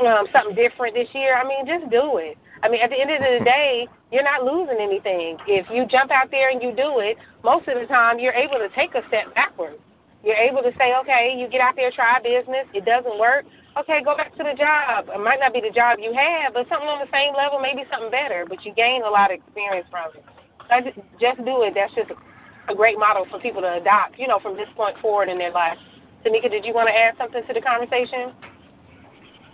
um, 0.00 0.26
something 0.32 0.54
different 0.54 0.94
this 0.94 1.08
year. 1.12 1.36
I 1.36 1.46
mean, 1.46 1.66
just 1.66 1.90
do 1.90 2.18
it. 2.18 2.38
I 2.62 2.68
mean, 2.68 2.80
at 2.80 2.90
the 2.90 2.98
end 2.98 3.10
of 3.10 3.20
the 3.20 3.44
day, 3.44 3.86
you're 4.10 4.24
not 4.24 4.44
losing 4.44 4.78
anything. 4.80 5.36
If 5.46 5.68
you 5.70 5.86
jump 5.86 6.10
out 6.10 6.30
there 6.30 6.48
and 6.48 6.62
you 6.62 6.72
do 6.72 6.98
it, 7.00 7.18
most 7.42 7.68
of 7.68 7.78
the 7.78 7.86
time 7.86 8.18
you're 8.18 8.32
able 8.32 8.58
to 8.58 8.68
take 8.74 8.94
a 8.94 9.06
step 9.08 9.34
backwards. 9.34 9.76
You're 10.24 10.40
able 10.40 10.62
to 10.62 10.72
say, 10.78 10.96
okay, 11.04 11.36
you 11.36 11.46
get 11.48 11.60
out 11.60 11.76
there, 11.76 11.90
try 11.90 12.18
business, 12.24 12.64
it 12.72 12.86
doesn't 12.86 13.20
work. 13.20 13.44
Okay, 13.76 14.02
go 14.02 14.16
back 14.16 14.32
to 14.36 14.44
the 14.44 14.54
job. 14.56 15.10
It 15.12 15.20
might 15.20 15.40
not 15.40 15.52
be 15.52 15.60
the 15.60 15.70
job 15.70 15.98
you 16.00 16.14
have, 16.14 16.54
but 16.54 16.66
something 16.68 16.88
on 16.88 17.04
the 17.04 17.10
same 17.12 17.34
level, 17.34 17.58
maybe 17.58 17.84
something 17.92 18.10
better, 18.10 18.46
but 18.48 18.64
you 18.64 18.72
gain 18.72 19.02
a 19.02 19.10
lot 19.10 19.30
of 19.30 19.36
experience 19.36 19.86
from 19.90 20.14
it. 20.14 20.24
So 20.70 20.80
just, 21.20 21.44
do 21.44 21.62
it. 21.62 21.74
That's 21.74 21.92
just 21.92 22.10
a, 22.10 22.72
a 22.72 22.74
great 22.74 22.98
model 22.98 23.26
for 23.28 23.38
people 23.38 23.60
to 23.60 23.74
adopt, 23.76 24.18
you 24.18 24.26
know, 24.26 24.38
from 24.38 24.56
this 24.56 24.68
point 24.74 24.96
forward 24.98 25.28
in 25.28 25.36
their 25.36 25.52
life. 25.52 25.76
Tamika, 26.24 26.48
did 26.48 26.64
you 26.64 26.72
want 26.72 26.88
to 26.88 26.96
add 26.96 27.18
something 27.18 27.44
to 27.46 27.52
the 27.52 27.60
conversation? 27.60 28.32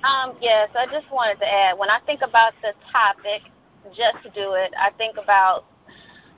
Um, 0.03 0.37
yes, 0.41 0.71
I 0.75 0.87
just 0.87 1.11
wanted 1.13 1.39
to 1.41 1.47
add, 1.47 1.79
when 1.79 1.91
I 1.91 2.01
think 2.07 2.23
about 2.23 2.55
the 2.63 2.73
topic, 2.91 3.43
just 3.93 4.23
do 4.35 4.55
it, 4.57 4.73
I 4.79 4.91
think 4.97 5.17
about 5.23 5.65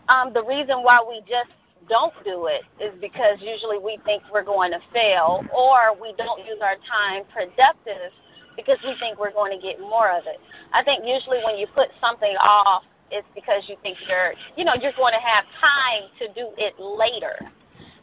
um, 0.08 0.32
the 0.32 0.42
reason 0.42 0.82
why 0.82 0.98
we 1.06 1.20
just 1.20 1.50
don't 1.88 2.14
do 2.24 2.46
it 2.46 2.62
is 2.82 2.92
because 3.00 3.38
usually 3.40 3.78
we 3.78 3.98
think 4.04 4.22
we're 4.32 4.44
going 4.44 4.72
to 4.72 4.80
fail 4.92 5.44
or 5.54 5.94
we 6.00 6.12
don't 6.18 6.40
use 6.40 6.58
our 6.62 6.74
time 6.90 7.22
productive 7.32 8.10
because 8.56 8.78
we 8.84 8.94
think 8.98 9.18
we're 9.18 9.32
going 9.32 9.52
to 9.54 9.62
get 9.62 9.80
more 9.80 10.10
of 10.10 10.26
it. 10.26 10.40
I 10.72 10.82
think 10.82 11.04
usually 11.06 11.38
when 11.44 11.56
you 11.56 11.66
put 11.74 11.88
something 12.00 12.34
off, 12.42 12.82
it's 13.10 13.26
because 13.34 13.62
you 13.68 13.76
think 13.82 13.96
you're, 14.08 14.34
you 14.56 14.64
know, 14.64 14.74
you're 14.80 14.96
going 14.96 15.14
to 15.14 15.22
have 15.22 15.44
time 15.60 16.10
to 16.18 16.26
do 16.34 16.50
it 16.58 16.74
later. 16.78 17.36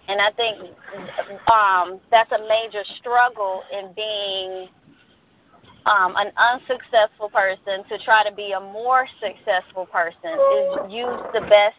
And 0.08 0.20
I 0.22 0.32
think 0.32 0.58
um, 1.52 2.00
that's 2.12 2.32
a 2.32 2.40
major 2.48 2.84
struggle 2.98 3.64
in 3.72 3.94
being 3.94 4.70
um, 5.86 6.16
an 6.18 6.32
unsuccessful 6.38 7.30
person 7.30 7.84
to 7.90 7.98
try 8.04 8.28
to 8.28 8.36
be 8.36 8.52
a 8.52 8.60
more 8.60 9.08
successful 9.20 9.86
person 9.86 10.34
is 10.34 10.92
use 10.92 11.20
the 11.34 11.42
best 11.42 11.78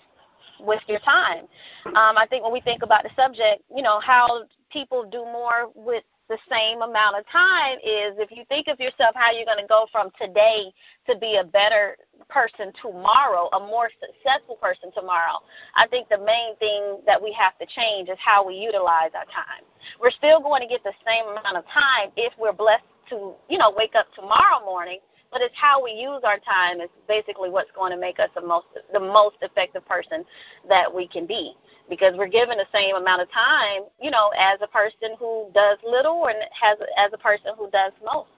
with 0.58 0.80
your 0.86 1.00
time. 1.00 1.44
Um, 1.86 2.16
I 2.16 2.26
think 2.28 2.44
when 2.44 2.52
we 2.52 2.60
think 2.60 2.82
about 2.82 3.02
the 3.02 3.10
subject, 3.16 3.62
you 3.74 3.82
know, 3.82 4.00
how 4.00 4.44
people 4.70 5.08
do 5.10 5.24
more 5.24 5.70
with 5.74 6.04
the 6.28 6.38
same 6.48 6.80
amount 6.80 7.18
of 7.18 7.26
time 7.26 7.76
is 7.78 8.14
if 8.22 8.30
you 8.30 8.44
think 8.48 8.68
of 8.68 8.78
yourself 8.78 9.10
how 9.16 9.32
you're 9.32 9.44
going 9.44 9.58
to 9.58 9.66
go 9.66 9.86
from 9.90 10.10
today 10.20 10.72
to 11.08 11.18
be 11.18 11.40
a 11.42 11.44
better 11.44 11.96
person 12.28 12.72
tomorrow, 12.80 13.48
a 13.52 13.58
more 13.58 13.90
successful 13.98 14.54
person 14.54 14.92
tomorrow. 14.94 15.42
I 15.74 15.88
think 15.88 16.08
the 16.08 16.18
main 16.18 16.54
thing 16.62 17.02
that 17.04 17.20
we 17.20 17.34
have 17.36 17.58
to 17.58 17.66
change 17.66 18.08
is 18.08 18.18
how 18.24 18.46
we 18.46 18.54
utilize 18.54 19.10
our 19.18 19.26
time. 19.26 19.66
We're 20.00 20.14
still 20.14 20.40
going 20.40 20.62
to 20.62 20.68
get 20.68 20.84
the 20.84 20.94
same 21.04 21.26
amount 21.26 21.56
of 21.56 21.64
time 21.66 22.14
if 22.16 22.32
we're 22.38 22.52
blessed 22.52 22.86
to, 23.10 23.34
you 23.48 23.58
know, 23.58 23.72
wake 23.76 23.94
up 23.94 24.06
tomorrow 24.14 24.64
morning 24.64 24.98
but 25.32 25.40
it's 25.42 25.54
how 25.56 25.82
we 25.82 25.92
use 25.92 26.20
our 26.24 26.38
time 26.38 26.80
is 26.80 26.88
basically 27.06 27.50
what's 27.50 27.70
going 27.72 27.92
to 27.92 27.98
make 27.98 28.18
us 28.18 28.28
the 28.34 28.40
most 28.40 28.66
the 28.92 29.00
most 29.00 29.36
effective 29.42 29.86
person 29.86 30.24
that 30.68 30.92
we 30.92 31.06
can 31.06 31.26
be. 31.26 31.54
Because 31.88 32.14
we're 32.16 32.28
given 32.28 32.56
the 32.58 32.66
same 32.72 32.96
amount 32.96 33.22
of 33.22 33.30
time 33.30 33.82
you 34.00 34.10
know 34.10 34.30
as 34.38 34.58
a 34.62 34.68
person 34.68 35.16
who 35.18 35.50
does 35.54 35.78
little 35.84 36.26
and 36.26 36.36
has 36.60 36.78
as 36.96 37.12
a 37.12 37.18
person 37.18 37.52
who 37.56 37.70
does 37.70 37.92
most. 38.04 38.30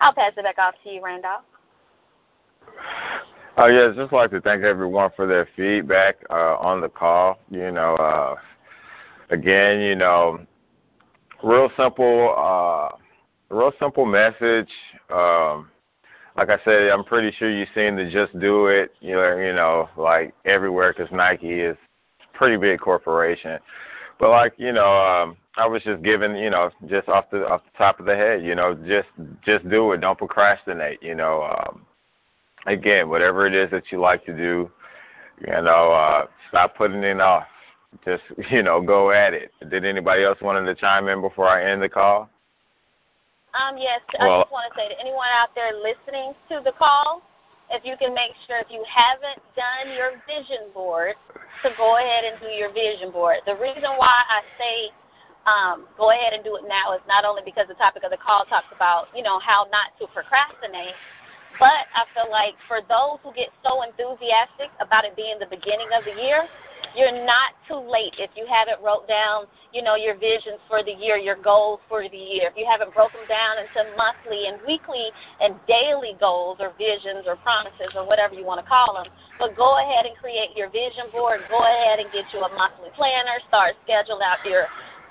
I'll 0.00 0.14
pass 0.14 0.32
it 0.36 0.42
back 0.42 0.58
off 0.58 0.74
to 0.84 0.90
you 0.90 1.02
randolph. 1.02 1.42
Oh 3.58 3.66
yeah, 3.66 3.92
just 3.94 4.12
like 4.12 4.30
to 4.30 4.40
thank 4.40 4.62
everyone 4.64 5.10
for 5.16 5.26
their 5.26 5.48
feedback 5.56 6.16
uh, 6.30 6.56
on 6.56 6.80
the 6.80 6.88
call. 6.88 7.38
You 7.50 7.70
know, 7.70 7.94
uh, 7.94 8.36
again, 9.30 9.80
you 9.80 9.94
know, 9.94 10.40
real 11.42 11.70
simple, 11.76 12.34
uh, 12.36 12.96
real 13.50 13.72
simple 13.80 14.06
message. 14.06 14.70
Um, 15.10 15.70
like 16.36 16.50
I 16.50 16.58
said, 16.64 16.90
I'm 16.90 17.04
pretty 17.04 17.34
sure 17.36 17.50
you've 17.50 17.68
seen 17.74 17.96
the 17.96 18.10
Just 18.10 18.38
Do 18.38 18.66
It, 18.66 18.92
you 19.00 19.14
know, 19.14 19.36
you 19.36 19.54
know, 19.54 19.88
like 19.96 20.34
everywhere 20.44 20.92
because 20.92 21.10
Nike 21.12 21.60
is 21.60 21.76
a 22.22 22.36
pretty 22.36 22.56
big 22.58 22.80
corporation. 22.80 23.58
But 24.18 24.30
like, 24.30 24.54
you 24.58 24.72
know, 24.72 24.86
um, 24.86 25.36
I 25.56 25.66
was 25.66 25.82
just 25.82 26.02
given, 26.02 26.36
you 26.36 26.50
know, 26.50 26.70
just 26.88 27.08
off 27.08 27.30
the 27.30 27.46
off 27.48 27.62
the 27.64 27.78
top 27.78 28.00
of 28.00 28.06
the 28.06 28.14
head, 28.14 28.42
you 28.42 28.54
know, 28.54 28.74
just 28.74 29.08
just 29.44 29.68
do 29.68 29.92
it. 29.92 30.00
Don't 30.00 30.18
procrastinate. 30.18 31.02
You 31.02 31.14
know, 31.14 31.42
um, 31.42 31.86
again, 32.66 33.08
whatever 33.08 33.46
it 33.46 33.54
is 33.54 33.70
that 33.70 33.84
you 33.90 34.00
like 34.00 34.24
to 34.26 34.36
do, 34.36 34.70
you 35.40 35.62
know, 35.62 35.92
uh, 35.92 36.26
stop 36.48 36.76
putting 36.76 37.02
it 37.02 37.20
off. 37.20 37.46
Just 38.04 38.22
you 38.50 38.62
know, 38.62 38.82
go 38.82 39.10
at 39.10 39.32
it. 39.32 39.52
Did 39.70 39.86
anybody 39.86 40.24
else 40.24 40.40
want 40.42 40.64
to 40.64 40.74
chime 40.74 41.08
in 41.08 41.22
before 41.22 41.48
I 41.48 41.70
end 41.70 41.82
the 41.82 41.88
call? 41.88 42.28
Um, 43.56 43.80
yes, 43.80 44.04
well, 44.20 44.20
I 44.20 44.42
just 44.44 44.52
want 44.52 44.68
to 44.68 44.74
say 44.76 44.92
to 44.92 45.00
anyone 45.00 45.32
out 45.32 45.48
there 45.56 45.72
listening 45.72 46.36
to 46.52 46.60
the 46.60 46.76
call, 46.76 47.24
if 47.72 47.82
you 47.88 47.96
can 47.96 48.12
make 48.12 48.36
sure 48.46 48.60
if 48.60 48.68
you 48.68 48.84
haven't 48.84 49.40
done 49.56 49.96
your 49.96 50.20
vision 50.28 50.68
board, 50.76 51.16
to 51.64 51.72
go 51.80 51.96
ahead 51.96 52.28
and 52.28 52.36
do 52.38 52.52
your 52.52 52.70
vision 52.70 53.10
board. 53.10 53.40
The 53.46 53.56
reason 53.56 53.96
why 53.96 54.12
I 54.28 54.44
say 54.60 54.76
um, 55.48 55.88
go 55.96 56.10
ahead 56.12 56.34
and 56.34 56.44
do 56.44 56.54
it 56.60 56.68
now 56.68 56.92
is 56.92 57.00
not 57.08 57.24
only 57.24 57.40
because 57.44 57.66
the 57.66 57.78
topic 57.80 58.04
of 58.04 58.10
the 58.10 58.20
call 58.20 58.44
talks 58.44 58.68
about, 58.74 59.08
you 59.16 59.22
know, 59.22 59.38
how 59.40 59.66
not 59.72 59.96
to 59.98 60.06
procrastinate, 60.12 60.94
but 61.58 61.88
I 61.96 62.04
feel 62.12 62.28
like 62.28 62.54
for 62.68 62.84
those 62.84 63.22
who 63.24 63.32
get 63.32 63.48
so 63.64 63.80
enthusiastic 63.80 64.68
about 64.78 65.08
it 65.08 65.16
being 65.16 65.40
the 65.40 65.48
beginning 65.48 65.88
of 65.96 66.04
the 66.04 66.12
year, 66.20 66.44
you're 66.96 67.12
not 67.12 67.52
too 67.68 67.76
late 67.76 68.16
if 68.16 68.30
you 68.34 68.48
haven't 68.48 68.80
wrote 68.80 69.06
down, 69.06 69.44
you 69.72 69.84
know, 69.84 69.94
your 69.94 70.16
visions 70.16 70.58
for 70.66 70.82
the 70.82 70.96
year, 70.96 71.16
your 71.20 71.36
goals 71.36 71.80
for 71.88 72.02
the 72.08 72.16
year. 72.16 72.48
If 72.48 72.56
you 72.56 72.64
haven't 72.64 72.94
broken 72.96 73.20
down 73.28 73.60
into 73.60 73.84
monthly 73.96 74.48
and 74.48 74.56
weekly 74.66 75.12
and 75.40 75.54
daily 75.68 76.16
goals 76.18 76.56
or 76.58 76.72
visions 76.80 77.28
or 77.28 77.36
promises 77.36 77.92
or 77.94 78.08
whatever 78.08 78.34
you 78.34 78.44
want 78.44 78.64
to 78.64 78.66
call 78.66 78.96
them, 78.96 79.12
but 79.38 79.54
go 79.54 79.76
ahead 79.76 80.08
and 80.08 80.16
create 80.16 80.56
your 80.56 80.72
vision 80.72 81.12
board. 81.12 81.44
Go 81.52 81.60
ahead 81.60 82.00
and 82.00 82.08
get 82.10 82.32
you 82.32 82.40
a 82.40 82.50
monthly 82.56 82.88
planner. 82.96 83.36
Start 83.48 83.76
schedule 83.84 84.20
out 84.24 84.40
your 84.48 84.64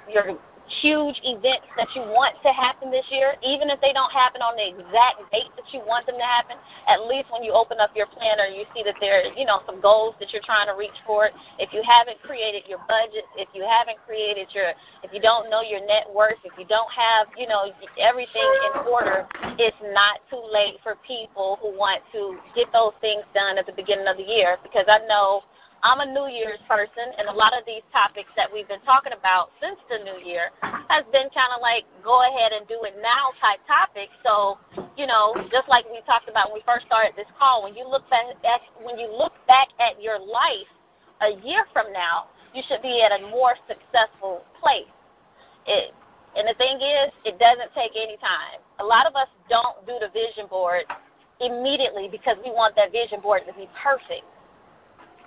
your 0.09 0.37
huge 0.81 1.21
events 1.23 1.69
that 1.77 1.87
you 1.93 2.01
want 2.01 2.33
to 2.41 2.49
happen 2.49 2.89
this 2.89 3.05
year, 3.09 3.37
even 3.45 3.69
if 3.69 3.79
they 3.81 3.93
don't 3.93 4.11
happen 4.11 4.41
on 4.41 4.57
the 4.57 4.65
exact 4.65 5.21
date 5.29 5.53
that 5.55 5.69
you 5.69 5.79
want 5.85 6.05
them 6.05 6.17
to 6.17 6.25
happen, 6.25 6.57
at 6.87 7.05
least 7.05 7.29
when 7.29 7.43
you 7.43 7.53
open 7.53 7.77
up 7.79 7.93
your 7.95 8.07
planner, 8.09 8.49
you 8.49 8.65
see 8.73 8.81
that 8.81 8.95
there 8.99 9.21
are, 9.21 9.33
you 9.37 9.45
know, 9.45 9.61
some 9.65 9.81
goals 9.81 10.15
that 10.19 10.33
you're 10.33 10.45
trying 10.45 10.67
to 10.67 10.73
reach 10.73 10.97
for. 11.05 11.29
If 11.59 11.73
you 11.73 11.85
haven't 11.85 12.21
created 12.25 12.65
your 12.65 12.81
budget, 12.89 13.29
if 13.37 13.49
you 13.53 13.61
haven't 13.61 14.01
created 14.05 14.49
your, 14.53 14.73
if 15.05 15.13
you 15.13 15.21
don't 15.21 15.49
know 15.49 15.61
your 15.61 15.85
net 15.85 16.09
worth, 16.09 16.41
if 16.43 16.53
you 16.57 16.65
don't 16.65 16.89
have, 16.89 17.27
you 17.37 17.47
know, 17.47 17.69
everything 18.01 18.49
in 18.73 18.89
order, 18.89 19.27
it's 19.61 19.77
not 19.93 20.19
too 20.29 20.41
late 20.41 20.81
for 20.81 20.97
people 21.05 21.59
who 21.61 21.69
want 21.77 22.01
to 22.11 22.37
get 22.55 22.71
those 22.73 22.93
things 23.01 23.23
done 23.33 23.57
at 23.57 23.65
the 23.65 23.73
beginning 23.73 24.07
of 24.07 24.17
the 24.17 24.25
year 24.25 24.57
because 24.63 24.85
I 24.89 25.05
know 25.05 25.45
I'm 25.83 25.99
a 26.01 26.09
New 26.09 26.27
Year's 26.31 26.61
person, 26.67 27.13
and 27.17 27.27
a 27.27 27.35
lot 27.35 27.53
of 27.53 27.65
these 27.65 27.83
topics 27.91 28.29
that 28.35 28.49
we've 28.51 28.67
been 28.67 28.81
talking 28.87 29.13
about 29.13 29.51
since 29.61 29.77
the 29.89 30.01
New 30.01 30.17
Year 30.23 30.49
has 30.61 31.05
been 31.11 31.29
kind 31.29 31.51
of 31.53 31.61
like 31.61 31.85
go 32.03 32.25
ahead 32.25 32.53
and 32.53 32.67
do 32.67 32.81
it 32.83 32.95
now 33.01 33.35
type 33.41 33.61
topics. 33.67 34.13
So, 34.25 34.57
you 34.97 35.05
know, 35.05 35.35
just 35.51 35.69
like 35.69 35.85
we 35.91 36.01
talked 36.05 36.29
about 36.29 36.49
when 36.49 36.61
we 36.61 36.65
first 36.65 36.85
started 36.85 37.13
this 37.13 37.29
call, 37.37 37.63
when 37.63 37.75
you 37.75 37.85
look 37.85 38.07
back 38.09 38.33
at 38.43 38.61
when 38.81 38.97
you 38.97 39.11
look 39.11 39.33
back 39.45 39.69
at 39.77 40.01
your 40.01 40.17
life 40.17 40.69
a 41.21 41.37
year 41.45 41.65
from 41.73 41.93
now, 41.93 42.33
you 42.53 42.63
should 42.67 42.81
be 42.81 43.05
at 43.05 43.13
a 43.13 43.21
more 43.29 43.53
successful 43.69 44.45
place. 44.57 44.89
It, 45.67 45.93
and 46.35 46.49
the 46.49 46.57
thing 46.59 46.77
is, 46.83 47.13
it 47.23 47.39
doesn't 47.39 47.71
take 47.73 47.95
any 47.95 48.17
time. 48.17 48.59
A 48.79 48.83
lot 48.83 49.07
of 49.07 49.15
us 49.15 49.29
don't 49.49 49.79
do 49.87 49.95
the 50.01 50.11
vision 50.11 50.47
board 50.49 50.83
immediately 51.39 52.09
because 52.11 52.35
we 52.43 52.51
want 52.51 52.75
that 52.75 52.91
vision 52.91 53.21
board 53.21 53.43
to 53.47 53.53
be 53.53 53.67
perfect 53.75 54.25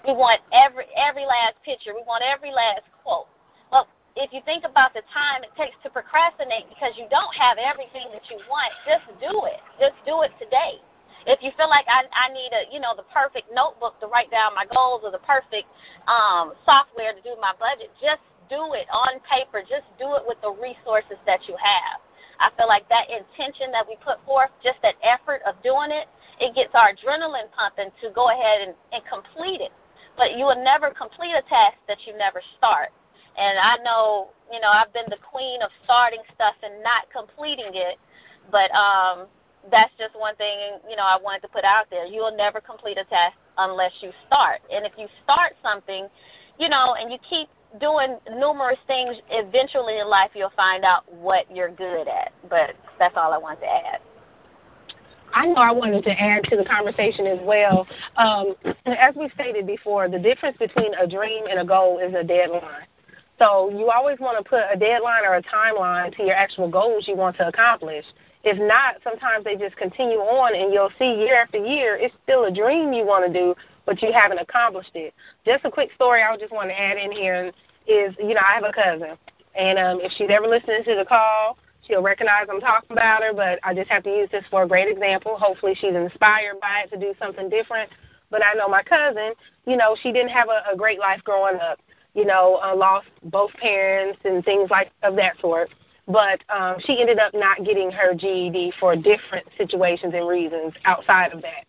we 0.06 0.12
want 0.14 0.40
every 0.52 0.86
every 0.94 1.26
last 1.26 1.58
picture. 1.64 1.94
We 1.94 2.04
want 2.06 2.22
every 2.22 2.52
last 2.52 2.86
quote. 3.02 3.26
Well, 3.72 3.88
if 4.14 4.32
you 4.32 4.40
think 4.46 4.64
about 4.64 4.94
the 4.94 5.02
time 5.10 5.42
it 5.42 5.52
takes 5.58 5.76
to 5.82 5.90
procrastinate 5.90 6.68
because 6.70 6.94
you 6.94 7.06
don't 7.10 7.34
have 7.34 7.58
everything 7.58 8.06
that 8.14 8.22
you 8.30 8.38
want, 8.46 8.70
just 8.86 9.06
do 9.18 9.46
it. 9.50 9.60
Just 9.80 9.98
do 10.06 10.22
it 10.22 10.32
today. 10.38 10.78
If 11.26 11.42
you 11.42 11.50
feel 11.58 11.68
like 11.68 11.84
I, 11.90 12.06
I 12.14 12.30
need 12.30 12.52
a 12.54 12.70
you 12.70 12.78
know 12.78 12.94
the 12.94 13.06
perfect 13.10 13.50
notebook 13.50 13.98
to 14.00 14.06
write 14.06 14.30
down 14.30 14.54
my 14.54 14.66
goals 14.70 15.02
or 15.02 15.10
the 15.10 15.22
perfect 15.26 15.66
um, 16.06 16.54
software 16.62 17.12
to 17.12 17.22
do 17.22 17.34
my 17.42 17.52
budget, 17.58 17.90
just 17.98 18.22
do 18.46 18.72
it 18.78 18.88
on 18.88 19.20
paper. 19.26 19.60
Just 19.60 19.84
do 19.98 20.14
it 20.16 20.24
with 20.24 20.40
the 20.40 20.52
resources 20.56 21.20
that 21.26 21.44
you 21.50 21.56
have. 21.58 22.00
I 22.38 22.54
feel 22.54 22.70
like 22.70 22.88
that 22.88 23.10
intention 23.10 23.74
that 23.74 23.82
we 23.82 23.98
put 23.98 24.22
forth, 24.24 24.54
just 24.62 24.78
that 24.86 24.94
effort 25.02 25.42
of 25.42 25.58
doing 25.66 25.90
it, 25.90 26.06
it 26.38 26.54
gets 26.54 26.70
our 26.70 26.94
adrenaline 26.94 27.50
pumping 27.50 27.90
to 28.00 28.14
go 28.14 28.30
ahead 28.30 28.62
and, 28.62 28.72
and 28.94 29.02
complete 29.10 29.60
it 29.60 29.74
but 30.18 30.36
you 30.36 30.44
will 30.44 30.62
never 30.62 30.90
complete 30.90 31.32
a 31.32 31.42
task 31.48 31.78
that 31.86 31.98
you 32.04 32.12
never 32.18 32.42
start. 32.58 32.90
And 33.38 33.56
I 33.56 33.78
know, 33.84 34.30
you 34.52 34.60
know, 34.60 34.68
I've 34.68 34.92
been 34.92 35.06
the 35.08 35.22
queen 35.22 35.62
of 35.62 35.70
starting 35.84 36.20
stuff 36.34 36.56
and 36.62 36.82
not 36.82 37.06
completing 37.14 37.70
it, 37.72 37.96
but 38.50 38.68
um, 38.74 39.30
that's 39.70 39.94
just 39.96 40.18
one 40.18 40.34
thing, 40.36 40.82
you 40.90 40.96
know, 40.96 41.06
I 41.06 41.18
wanted 41.22 41.42
to 41.42 41.48
put 41.48 41.64
out 41.64 41.86
there. 41.88 42.04
You 42.04 42.20
will 42.20 42.36
never 42.36 42.60
complete 42.60 42.98
a 42.98 43.04
task 43.04 43.38
unless 43.56 43.92
you 44.00 44.10
start. 44.26 44.60
And 44.72 44.84
if 44.84 44.92
you 44.98 45.06
start 45.22 45.54
something, 45.62 46.08
you 46.58 46.68
know, 46.68 46.96
and 46.98 47.12
you 47.12 47.18
keep 47.22 47.48
doing 47.80 48.18
numerous 48.38 48.78
things, 48.86 49.16
eventually 49.30 50.00
in 50.00 50.08
life 50.08 50.30
you'll 50.34 50.50
find 50.56 50.84
out 50.84 51.10
what 51.12 51.46
you're 51.54 51.70
good 51.70 52.08
at. 52.08 52.32
But 52.50 52.74
that's 52.98 53.14
all 53.16 53.32
I 53.32 53.38
want 53.38 53.60
to 53.60 53.66
add. 53.66 54.00
I 55.32 55.46
know 55.46 55.54
I 55.54 55.72
wanted 55.72 56.04
to 56.04 56.20
add 56.20 56.44
to 56.44 56.56
the 56.56 56.64
conversation 56.64 57.26
as 57.26 57.38
well. 57.42 57.86
Um, 58.16 58.54
as 58.86 59.14
we 59.14 59.28
stated 59.30 59.66
before, 59.66 60.08
the 60.08 60.18
difference 60.18 60.56
between 60.58 60.94
a 60.94 61.06
dream 61.06 61.44
and 61.48 61.60
a 61.60 61.64
goal 61.64 61.98
is 61.98 62.14
a 62.14 62.24
deadline. 62.24 62.86
So 63.38 63.70
you 63.70 63.90
always 63.90 64.18
want 64.18 64.42
to 64.42 64.48
put 64.48 64.64
a 64.70 64.76
deadline 64.76 65.24
or 65.24 65.36
a 65.36 65.42
timeline 65.42 66.14
to 66.16 66.24
your 66.24 66.34
actual 66.34 66.68
goals 66.68 67.06
you 67.06 67.14
want 67.14 67.36
to 67.36 67.48
accomplish. 67.48 68.04
If 68.42 68.58
not, 68.58 68.96
sometimes 69.04 69.44
they 69.44 69.56
just 69.56 69.76
continue 69.76 70.18
on 70.18 70.54
and 70.54 70.72
you'll 70.72 70.92
see 70.98 71.20
year 71.20 71.40
after 71.40 71.58
year 71.58 71.96
it's 71.96 72.14
still 72.22 72.44
a 72.44 72.52
dream 72.52 72.92
you 72.92 73.04
want 73.04 73.26
to 73.26 73.32
do, 73.32 73.54
but 73.86 74.02
you 74.02 74.12
haven't 74.12 74.38
accomplished 74.38 74.92
it. 74.94 75.14
Just 75.44 75.64
a 75.64 75.70
quick 75.70 75.92
story 75.94 76.22
I 76.22 76.36
just 76.36 76.52
want 76.52 76.70
to 76.70 76.80
add 76.80 76.96
in 76.98 77.12
here 77.12 77.52
is, 77.86 78.14
you 78.18 78.34
know, 78.34 78.40
I 78.40 78.54
have 78.54 78.64
a 78.64 78.72
cousin. 78.72 79.16
And 79.54 79.78
um, 79.78 80.00
if 80.00 80.12
she's 80.12 80.30
ever 80.30 80.46
listening 80.46 80.84
to 80.84 80.94
the 80.94 81.04
call, 81.04 81.58
She'll 81.86 82.02
recognize 82.02 82.46
I'm 82.50 82.60
talking 82.60 82.92
about 82.92 83.22
her, 83.22 83.32
but 83.32 83.58
I 83.62 83.74
just 83.74 83.90
have 83.90 84.02
to 84.04 84.10
use 84.10 84.28
this 84.30 84.44
for 84.50 84.64
a 84.64 84.68
great 84.68 84.88
example. 84.88 85.36
Hopefully, 85.38 85.74
she's 85.74 85.94
inspired 85.94 86.60
by 86.60 86.84
it 86.84 86.90
to 86.90 86.98
do 86.98 87.14
something 87.18 87.48
different. 87.48 87.90
But 88.30 88.44
I 88.44 88.52
know 88.54 88.68
my 88.68 88.82
cousin, 88.82 89.32
you 89.66 89.76
know, 89.76 89.96
she 90.02 90.12
didn't 90.12 90.30
have 90.30 90.48
a, 90.48 90.72
a 90.72 90.76
great 90.76 90.98
life 90.98 91.22
growing 91.24 91.58
up. 91.60 91.80
You 92.14 92.26
know, 92.26 92.60
uh, 92.62 92.74
lost 92.76 93.08
both 93.24 93.52
parents 93.54 94.18
and 94.24 94.44
things 94.44 94.70
like 94.70 94.90
of 95.02 95.16
that 95.16 95.38
sort. 95.40 95.70
But 96.06 96.42
um, 96.48 96.76
she 96.80 97.00
ended 97.00 97.18
up 97.18 97.32
not 97.34 97.64
getting 97.64 97.90
her 97.90 98.14
GED 98.14 98.72
for 98.80 98.96
different 98.96 99.46
situations 99.56 100.14
and 100.14 100.26
reasons 100.26 100.72
outside 100.84 101.32
of 101.32 101.42
that. 101.42 101.66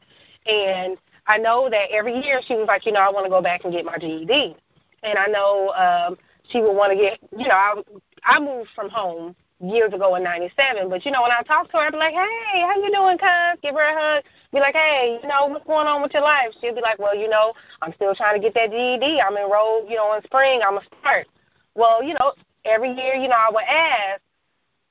And 0.49 0.97
I 1.27 1.37
know 1.37 1.69
that 1.69 1.91
every 1.91 2.19
year 2.23 2.41
she 2.45 2.55
was 2.55 2.67
like, 2.67 2.85
you 2.85 2.93
know, 2.93 3.01
I 3.01 3.09
want 3.09 3.25
to 3.25 3.29
go 3.29 3.41
back 3.41 3.63
and 3.63 3.73
get 3.73 3.85
my 3.85 3.97
GED. 3.97 4.55
And 5.03 5.17
I 5.17 5.27
know 5.27 5.69
um, 5.69 6.17
she 6.49 6.61
would 6.61 6.73
want 6.73 6.91
to 6.91 6.97
get, 6.97 7.19
you 7.37 7.47
know, 7.47 7.53
I, 7.53 7.81
I 8.25 8.39
moved 8.39 8.69
from 8.75 8.89
home 8.89 9.35
years 9.61 9.93
ago 9.93 10.15
in 10.15 10.23
'97. 10.23 10.89
But 10.89 11.05
you 11.05 11.11
know, 11.11 11.21
when 11.21 11.31
I 11.31 11.41
talk 11.43 11.69
to 11.71 11.77
her, 11.77 11.83
I'd 11.83 11.91
be 11.91 11.97
like, 11.97 12.13
"Hey, 12.13 12.61
how 12.61 12.75
you 12.75 12.91
doing, 12.91 13.17
cuz?" 13.17 13.59
Give 13.61 13.75
her 13.75 13.81
a 13.81 13.93
hug. 13.93 14.23
Be 14.51 14.59
like, 14.59 14.75
"Hey, 14.75 15.19
you 15.21 15.27
know, 15.27 15.47
what's 15.47 15.65
going 15.65 15.87
on 15.87 16.01
with 16.01 16.13
your 16.13 16.23
life?" 16.23 16.53
She'll 16.59 16.75
be 16.75 16.81
like, 16.81 16.99
"Well, 16.99 17.15
you 17.15 17.29
know, 17.29 17.53
I'm 17.81 17.93
still 17.93 18.15
trying 18.15 18.35
to 18.35 18.39
get 18.39 18.53
that 18.55 18.71
GED. 18.71 19.21
I'm 19.21 19.37
enrolled, 19.37 19.89
you 19.89 19.95
know, 19.95 20.13
in 20.15 20.23
spring. 20.23 20.61
I'm 20.65 20.77
a 20.77 20.81
start." 20.99 21.27
Well, 21.75 22.03
you 22.03 22.13
know, 22.13 22.33
every 22.65 22.91
year, 22.91 23.15
you 23.15 23.27
know, 23.27 23.37
I 23.37 23.49
would 23.51 23.63
ask. 23.63 24.21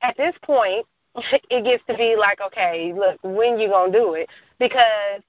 At 0.00 0.16
this 0.16 0.34
point, 0.42 0.87
it 1.50 1.64
gets 1.64 1.82
to 1.88 1.96
be 1.96 2.14
like, 2.16 2.40
okay, 2.40 2.92
look, 2.92 3.18
when 3.22 3.58
you 3.58 3.68
gonna 3.68 3.92
do 3.92 4.14
it? 4.14 4.28
Because 4.58 5.22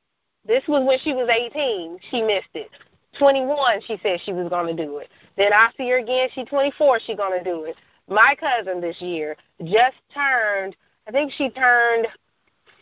this 0.46 0.64
was 0.68 0.86
when 0.86 1.00
she 1.00 1.14
was 1.14 1.28
18. 1.28 1.98
She 2.12 2.22
missed 2.22 2.54
it. 2.54 2.70
21, 3.18 3.82
she 3.88 4.00
said 4.04 4.20
she 4.24 4.32
was 4.32 4.48
gonna 4.50 4.76
do 4.76 5.00
it. 5.00 5.10
Then 5.36 5.52
I 5.54 5.72
see 5.76 5.90
her 5.90 5.98
again. 5.98 6.30
She's 6.34 6.48
24. 6.48 7.00
She's 7.00 7.18
gonna 7.18 7.44
do 7.44 7.64
it 7.64 7.76
my 8.10 8.36
cousin 8.40 8.82
this 8.82 9.00
year 9.02 9.36
just 9.64 9.98
turned, 10.14 10.76
I 11.08 11.12
think 11.12 11.32
she 11.32 11.50
turned 11.50 12.08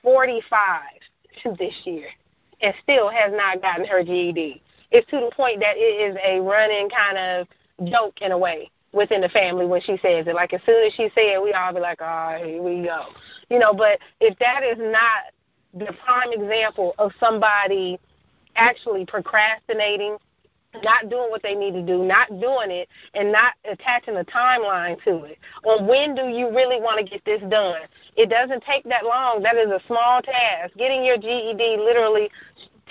45 0.01 0.81
this 1.57 1.73
year 1.83 2.07
and 2.61 2.73
still 2.81 3.09
has 3.09 3.31
not 3.33 3.61
gotten 3.61 3.85
her 3.85 4.03
GED. 4.03 4.61
It's 4.91 5.09
to 5.11 5.19
the 5.19 5.31
point 5.35 5.59
that 5.59 5.75
it 5.75 6.11
is 6.11 6.17
a 6.23 6.39
running 6.39 6.89
kind 6.89 7.17
of 7.17 7.47
joke 7.89 8.21
in 8.21 8.31
a 8.31 8.37
way 8.37 8.71
within 8.93 9.21
the 9.21 9.29
family 9.29 9.65
when 9.65 9.81
she 9.81 9.97
says 9.97 10.27
it. 10.27 10.33
Like 10.33 10.53
as 10.53 10.61
soon 10.65 10.85
as 10.85 10.93
she 10.93 11.03
says 11.03 11.11
it, 11.15 11.43
we 11.43 11.53
all 11.53 11.73
be 11.73 11.79
like, 11.79 11.99
"Oh, 12.01 12.37
here 12.43 12.61
we 12.61 12.83
go," 12.83 13.07
you 13.49 13.59
know. 13.59 13.73
But 13.73 13.99
if 14.21 14.37
that 14.39 14.63
is 14.63 14.77
not 14.79 15.33
the 15.73 15.93
prime 16.03 16.31
example 16.31 16.95
of 16.97 17.11
somebody 17.19 17.99
actually 18.55 19.05
procrastinating 19.05 20.17
not 20.83 21.09
doing 21.09 21.29
what 21.29 21.43
they 21.43 21.55
need 21.55 21.73
to 21.73 21.81
do, 21.81 22.03
not 22.03 22.29
doing 22.39 22.71
it, 22.71 22.89
and 23.13 23.31
not 23.31 23.53
attaching 23.69 24.17
a 24.17 24.23
timeline 24.25 25.01
to 25.03 25.23
it. 25.25 25.37
Or 25.63 25.83
when 25.83 26.15
do 26.15 26.27
you 26.27 26.49
really 26.49 26.79
want 26.81 26.99
to 26.99 27.05
get 27.05 27.23
this 27.25 27.41
done? 27.49 27.81
It 28.15 28.29
doesn't 28.29 28.63
take 28.63 28.83
that 28.85 29.05
long. 29.05 29.41
That 29.43 29.55
is 29.55 29.69
a 29.69 29.81
small 29.87 30.21
task. 30.21 30.75
Getting 30.77 31.03
your 31.03 31.17
GED 31.17 31.77
literally 31.77 32.29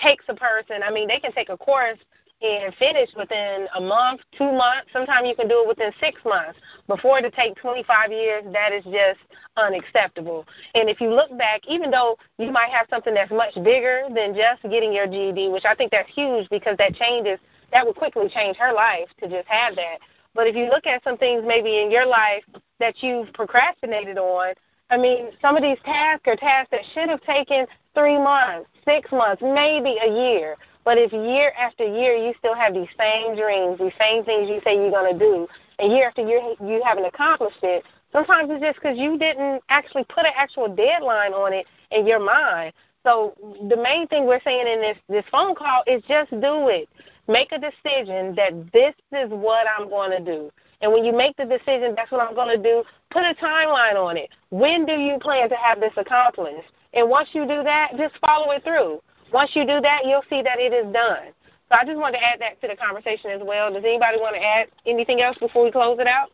takes 0.01 0.25
a 0.29 0.35
person, 0.35 0.83
I 0.83 0.91
mean, 0.91 1.07
they 1.07 1.19
can 1.19 1.31
take 1.31 1.49
a 1.49 1.57
course 1.57 1.97
and 2.39 2.73
finish 2.75 3.09
within 3.17 3.67
a 3.75 3.81
month, 3.81 4.21
two 4.37 4.51
months. 4.51 4.89
Sometimes 4.93 5.27
you 5.27 5.35
can 5.35 5.47
do 5.47 5.63
it 5.63 5.67
within 5.67 5.91
six 5.99 6.21
months. 6.23 6.59
Before 6.85 7.19
to 7.19 7.31
take 7.31 7.55
25 7.55 8.11
years, 8.11 8.43
that 8.53 8.71
is 8.71 8.83
just 8.83 9.19
unacceptable. 9.55 10.45
And 10.75 10.87
if 10.87 11.01
you 11.01 11.09
look 11.09 11.35
back, 11.37 11.61
even 11.67 11.89
though 11.89 12.17
you 12.37 12.51
might 12.51 12.69
have 12.69 12.85
something 12.91 13.15
that's 13.15 13.31
much 13.31 13.55
bigger 13.63 14.03
than 14.13 14.35
just 14.35 14.61
getting 14.63 14.93
your 14.93 15.07
GED, 15.07 15.49
which 15.49 15.65
I 15.65 15.73
think 15.73 15.91
that's 15.91 16.09
huge 16.13 16.47
because 16.49 16.77
that 16.77 16.93
changes– 16.93 17.39
that 17.71 17.85
would 17.85 17.95
quickly 17.95 18.29
change 18.29 18.57
her 18.57 18.73
life 18.73 19.07
to 19.21 19.29
just 19.29 19.47
have 19.47 19.75
that. 19.75 19.97
But 20.33 20.47
if 20.47 20.55
you 20.55 20.65
look 20.65 20.85
at 20.85 21.03
some 21.03 21.17
things 21.17 21.43
maybe 21.45 21.81
in 21.81 21.89
your 21.91 22.05
life 22.05 22.43
that 22.79 23.01
you've 23.01 23.33
procrastinated 23.33 24.17
on, 24.17 24.53
I 24.89 24.97
mean, 24.97 25.31
some 25.41 25.57
of 25.57 25.63
these 25.63 25.79
tasks 25.83 26.23
are 26.27 26.35
tasks 26.35 26.69
that 26.71 26.81
should 26.93 27.09
have 27.09 27.21
taken 27.23 27.65
three 27.93 28.17
months, 28.17 28.69
six 28.85 29.11
months, 29.11 29.41
maybe 29.41 29.97
a 30.01 30.07
year. 30.07 30.55
But 30.85 30.97
if 30.97 31.11
year 31.11 31.51
after 31.59 31.83
year 31.83 32.15
you 32.15 32.33
still 32.39 32.55
have 32.55 32.73
these 32.73 32.87
same 32.97 33.35
dreams, 33.35 33.77
these 33.79 33.91
same 33.99 34.23
things 34.23 34.47
you 34.47 34.61
say 34.63 34.75
you're 34.75 34.91
going 34.91 35.11
to 35.11 35.19
do, 35.19 35.47
and 35.79 35.91
year 35.91 36.07
after 36.07 36.25
year 36.25 36.39
you 36.61 36.81
haven't 36.85 37.03
accomplished 37.03 37.61
it, 37.63 37.83
sometimes 38.13 38.49
it's 38.51 38.61
just 38.61 38.75
because 38.75 38.97
you 38.97 39.17
didn't 39.17 39.61
actually 39.67 40.05
put 40.05 40.25
an 40.25 40.31
actual 40.35 40.73
deadline 40.73 41.33
on 41.33 41.51
it 41.51 41.65
in 41.91 42.07
your 42.07 42.19
mind. 42.19 42.71
So 43.03 43.33
the 43.69 43.75
main 43.75 44.07
thing 44.07 44.25
we're 44.25 44.41
saying 44.43 44.67
in 44.67 44.79
this 44.79 44.97
this 45.09 45.25
phone 45.31 45.55
call 45.55 45.83
is 45.87 46.01
just 46.07 46.31
do 46.31 46.69
it. 46.69 46.87
Make 47.27 47.51
a 47.51 47.59
decision 47.59 48.35
that 48.35 48.71
this 48.71 48.95
is 49.11 49.29
what 49.29 49.67
I'm 49.77 49.89
going 49.89 50.11
to 50.11 50.23
do. 50.23 50.49
And 50.81 50.93
when 50.93 51.03
you 51.03 51.11
make 51.11 51.35
the 51.37 51.45
decision, 51.45 51.93
that's 51.95 52.11
what 52.11 52.21
I'm 52.21 52.35
going 52.35 52.55
to 52.55 52.61
do, 52.61 52.83
put 53.09 53.23
a 53.23 53.33
timeline 53.35 53.95
on 53.95 54.15
it. 54.15 54.29
When 54.49 54.85
do 54.85 54.93
you 54.93 55.17
plan 55.19 55.49
to 55.49 55.55
have 55.55 55.79
this 55.79 55.93
accomplished? 55.97 56.69
And 56.93 57.09
once 57.09 57.29
you 57.33 57.41
do 57.45 57.63
that, 57.63 57.91
just 57.97 58.15
follow 58.25 58.51
it 58.51 58.63
through. 58.63 59.01
Once 59.33 59.51
you 59.55 59.63
do 59.63 59.81
that, 59.81 60.01
you'll 60.05 60.23
see 60.29 60.41
that 60.41 60.59
it 60.59 60.71
is 60.71 60.91
done. 60.93 61.33
So 61.69 61.75
I 61.77 61.83
just 61.83 61.97
wanted 61.97 62.19
to 62.19 62.23
add 62.23 62.39
that 62.39 62.61
to 62.61 62.67
the 62.67 62.77
conversation 62.77 63.31
as 63.31 63.41
well. 63.43 63.73
Does 63.73 63.83
anybody 63.83 64.17
want 64.19 64.35
to 64.35 64.43
add 64.43 64.67
anything 64.85 65.21
else 65.21 65.37
before 65.37 65.65
we 65.65 65.71
close 65.71 65.99
it 65.99 66.07
out? 66.07 66.29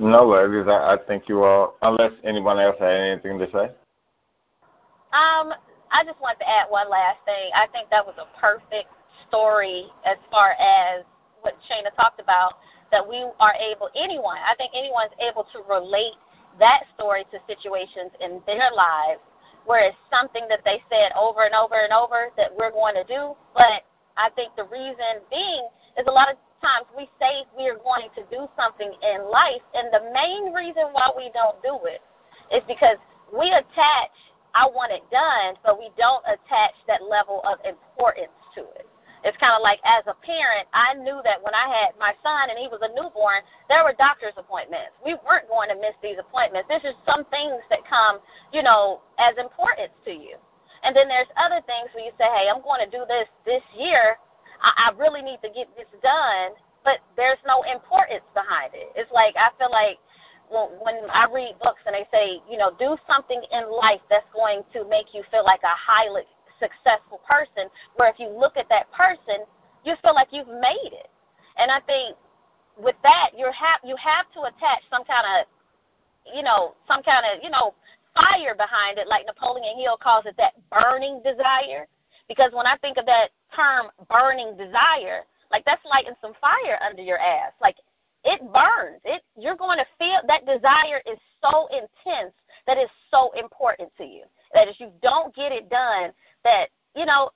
No, 0.00 0.26
ladies. 0.26 0.66
I, 0.66 0.94
I 0.94 0.96
think 1.06 1.28
you 1.28 1.44
all, 1.44 1.76
unless 1.82 2.12
anyone 2.24 2.58
else 2.58 2.76
had 2.80 2.88
anything 2.88 3.38
to 3.38 3.46
say. 3.52 3.70
Um, 5.12 5.52
I 5.90 6.04
just 6.04 6.20
want 6.20 6.38
to 6.38 6.48
add 6.48 6.70
one 6.70 6.88
last 6.88 7.18
thing. 7.24 7.50
I 7.54 7.66
think 7.68 7.90
that 7.90 8.04
was 8.04 8.14
a 8.18 8.26
perfect 8.38 8.88
story 9.28 9.86
as 10.06 10.16
far 10.30 10.52
as 10.54 11.04
what 11.42 11.56
Shana 11.66 11.94
talked 11.96 12.20
about, 12.20 12.60
that 12.92 13.06
we 13.06 13.24
are 13.40 13.54
able, 13.54 13.88
anyone, 13.96 14.36
I 14.38 14.54
think 14.56 14.72
anyone's 14.74 15.14
able 15.18 15.46
to 15.52 15.64
relate 15.68 16.14
that 16.58 16.84
story 16.94 17.24
to 17.32 17.38
situations 17.46 18.12
in 18.20 18.42
their 18.46 18.70
lives 18.74 19.20
where 19.64 19.88
it's 19.88 19.96
something 20.10 20.44
that 20.48 20.60
they 20.64 20.82
said 20.88 21.12
over 21.16 21.44
and 21.44 21.54
over 21.54 21.76
and 21.80 21.92
over 21.92 22.28
that 22.36 22.50
we're 22.56 22.72
going 22.72 22.94
to 22.94 23.04
do. 23.04 23.36
But 23.54 23.84
I 24.16 24.30
think 24.34 24.54
the 24.56 24.64
reason 24.64 25.24
being 25.30 25.64
is 25.98 26.06
a 26.06 26.12
lot 26.12 26.28
of 26.28 26.36
times 26.60 26.86
we 26.96 27.08
say 27.18 27.44
we 27.56 27.68
are 27.68 27.80
going 27.80 28.12
to 28.16 28.22
do 28.28 28.48
something 28.56 28.90
in 28.90 29.30
life, 29.30 29.64
and 29.74 29.88
the 29.92 30.12
main 30.12 30.52
reason 30.52 30.92
why 30.92 31.08
we 31.16 31.30
don't 31.32 31.56
do 31.62 31.78
it 31.88 32.00
is 32.52 32.62
because 32.68 33.00
we 33.32 33.48
attach 33.48 34.12
I 34.54 34.66
want 34.66 34.92
it 34.92 35.02
done, 35.10 35.54
but 35.64 35.78
we 35.78 35.90
don't 35.96 36.24
attach 36.26 36.74
that 36.86 37.02
level 37.02 37.42
of 37.46 37.58
importance 37.64 38.34
to 38.54 38.62
it. 38.78 38.86
It's 39.22 39.36
kind 39.36 39.52
of 39.52 39.60
like 39.60 39.80
as 39.84 40.00
a 40.08 40.16
parent, 40.24 40.64
I 40.72 40.96
knew 40.96 41.20
that 41.28 41.44
when 41.44 41.52
I 41.52 41.68
had 41.68 41.92
my 42.00 42.16
son 42.24 42.48
and 42.48 42.56
he 42.56 42.72
was 42.72 42.80
a 42.80 42.88
newborn, 42.96 43.44
there 43.68 43.84
were 43.84 43.92
doctor's 43.92 44.36
appointments. 44.40 44.96
We 45.04 45.12
weren't 45.28 45.48
going 45.48 45.68
to 45.68 45.76
miss 45.76 45.92
these 46.00 46.16
appointments. 46.16 46.72
There's 46.72 46.88
just 46.88 47.04
some 47.04 47.28
things 47.28 47.60
that 47.68 47.84
come, 47.84 48.24
you 48.52 48.64
know, 48.64 49.04
as 49.20 49.36
importance 49.36 49.92
to 50.08 50.12
you. 50.16 50.40
And 50.82 50.96
then 50.96 51.08
there's 51.12 51.28
other 51.36 51.60
things 51.68 51.92
where 51.92 52.04
you 52.08 52.16
say, 52.16 52.32
hey, 52.32 52.48
I'm 52.48 52.64
going 52.64 52.80
to 52.80 52.88
do 52.88 53.04
this 53.04 53.28
this 53.44 53.64
year. 53.76 54.16
I, 54.64 54.88
I 54.88 54.96
really 54.96 55.20
need 55.20 55.44
to 55.44 55.52
get 55.52 55.68
this 55.76 55.88
done, 56.00 56.56
but 56.80 57.04
there's 57.20 57.40
no 57.44 57.60
importance 57.68 58.24
behind 58.32 58.72
it. 58.72 58.88
It's 58.96 59.12
like 59.12 59.36
I 59.36 59.52
feel 59.60 59.68
like 59.68 60.00
when 60.50 60.96
I 61.12 61.26
read 61.32 61.54
books 61.62 61.80
and 61.86 61.94
they 61.94 62.06
say, 62.10 62.42
you 62.50 62.58
know, 62.58 62.72
do 62.78 62.96
something 63.06 63.40
in 63.52 63.70
life 63.70 64.02
that's 64.10 64.26
going 64.34 64.62
to 64.74 64.88
make 64.88 65.14
you 65.14 65.22
feel 65.30 65.44
like 65.44 65.62
a 65.62 65.76
highly 65.78 66.22
successful 66.58 67.20
person, 67.22 67.70
where 67.96 68.10
if 68.10 68.18
you 68.18 68.28
look 68.28 68.56
at 68.56 68.68
that 68.68 68.90
person, 68.92 69.46
you 69.84 69.94
feel 70.02 70.14
like 70.14 70.28
you've 70.30 70.50
made 70.50 70.92
it. 70.92 71.08
And 71.56 71.70
I 71.70 71.80
think 71.80 72.16
with 72.76 72.96
that, 73.02 73.30
you 73.36 73.46
have 73.46 73.80
you 73.84 73.96
have 73.96 74.26
to 74.34 74.40
attach 74.42 74.82
some 74.90 75.04
kind 75.04 75.24
of, 75.38 75.46
you 76.34 76.42
know, 76.42 76.74
some 76.86 77.02
kind 77.02 77.24
of, 77.30 77.42
you 77.42 77.50
know, 77.50 77.74
fire 78.14 78.54
behind 78.54 78.98
it, 78.98 79.06
like 79.08 79.24
Napoleon 79.26 79.78
Hill 79.78 79.96
calls 79.96 80.26
it 80.26 80.34
that 80.36 80.54
burning 80.70 81.22
desire. 81.24 81.86
Because 82.28 82.50
when 82.52 82.66
I 82.66 82.76
think 82.78 82.96
of 82.98 83.06
that 83.06 83.30
term 83.54 83.88
burning 84.08 84.56
desire, 84.56 85.24
like 85.50 85.64
that's 85.64 85.82
lighting 85.84 86.14
some 86.20 86.34
fire 86.40 86.78
under 86.82 87.02
your 87.02 87.18
ass. 87.18 87.52
Like 87.60 87.76
it 88.24 88.40
burns. 88.52 89.00
It 89.04 89.22
you're 89.36 89.56
going 89.56 89.78
to 89.78 89.86
feel 89.98 90.20
that 90.26 90.46
desire 90.46 91.00
is 91.10 91.18
so 91.40 91.68
intense 91.72 92.34
that 92.66 92.76
it's 92.76 92.92
so 93.10 93.32
important 93.38 93.90
to 93.98 94.04
you. 94.04 94.24
That 94.52 94.68
if 94.68 94.80
you 94.80 94.92
don't 95.02 95.34
get 95.34 95.52
it 95.52 95.70
done, 95.70 96.12
that 96.44 96.66
you 96.94 97.06
know 97.06 97.30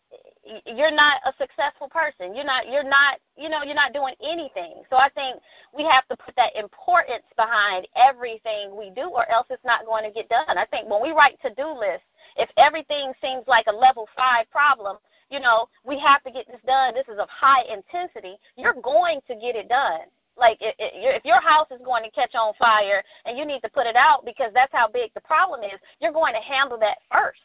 you're 0.66 0.92
not 0.92 1.24
a 1.24 1.32
successful 1.38 1.88
person. 1.88 2.34
You're 2.34 2.44
not 2.44 2.68
you're 2.68 2.84
not 2.84 3.18
you 3.36 3.48
know 3.48 3.62
you're 3.64 3.74
not 3.74 3.94
doing 3.94 4.14
anything. 4.22 4.82
So 4.90 4.96
I 4.96 5.08
think 5.14 5.40
we 5.74 5.84
have 5.84 6.06
to 6.08 6.16
put 6.16 6.36
that 6.36 6.54
importance 6.56 7.24
behind 7.36 7.88
everything 7.96 8.76
we 8.76 8.90
do 8.90 9.08
or 9.08 9.30
else 9.30 9.46
it's 9.48 9.64
not 9.64 9.86
going 9.86 10.04
to 10.04 10.12
get 10.12 10.28
done. 10.28 10.58
I 10.58 10.66
think 10.66 10.90
when 10.90 11.02
we 11.02 11.12
write 11.12 11.40
to-do 11.40 11.72
lists, 11.72 12.06
if 12.36 12.50
everything 12.58 13.12
seems 13.22 13.44
like 13.48 13.66
a 13.68 13.74
level 13.74 14.08
5 14.16 14.50
problem, 14.50 14.98
you 15.30 15.40
know, 15.40 15.66
we 15.84 15.98
have 15.98 16.22
to 16.24 16.30
get 16.30 16.46
this 16.46 16.60
done. 16.66 16.92
This 16.94 17.08
is 17.08 17.18
of 17.18 17.28
high 17.30 17.64
intensity. 17.72 18.36
You're 18.56 18.76
going 18.82 19.20
to 19.28 19.34
get 19.36 19.56
it 19.56 19.68
done 19.68 20.12
like 20.36 20.58
if 20.60 21.24
your 21.24 21.40
house 21.40 21.68
is 21.70 21.80
going 21.84 22.02
to 22.04 22.10
catch 22.10 22.34
on 22.34 22.54
fire 22.58 23.02
and 23.24 23.38
you 23.38 23.44
need 23.44 23.60
to 23.60 23.68
put 23.70 23.86
it 23.86 23.96
out 23.96 24.24
because 24.24 24.50
that's 24.52 24.72
how 24.72 24.88
big 24.88 25.12
the 25.14 25.20
problem 25.20 25.62
is, 25.62 25.78
you're 26.00 26.12
going 26.12 26.34
to 26.34 26.40
handle 26.40 26.78
that 26.78 26.98
first. 27.12 27.40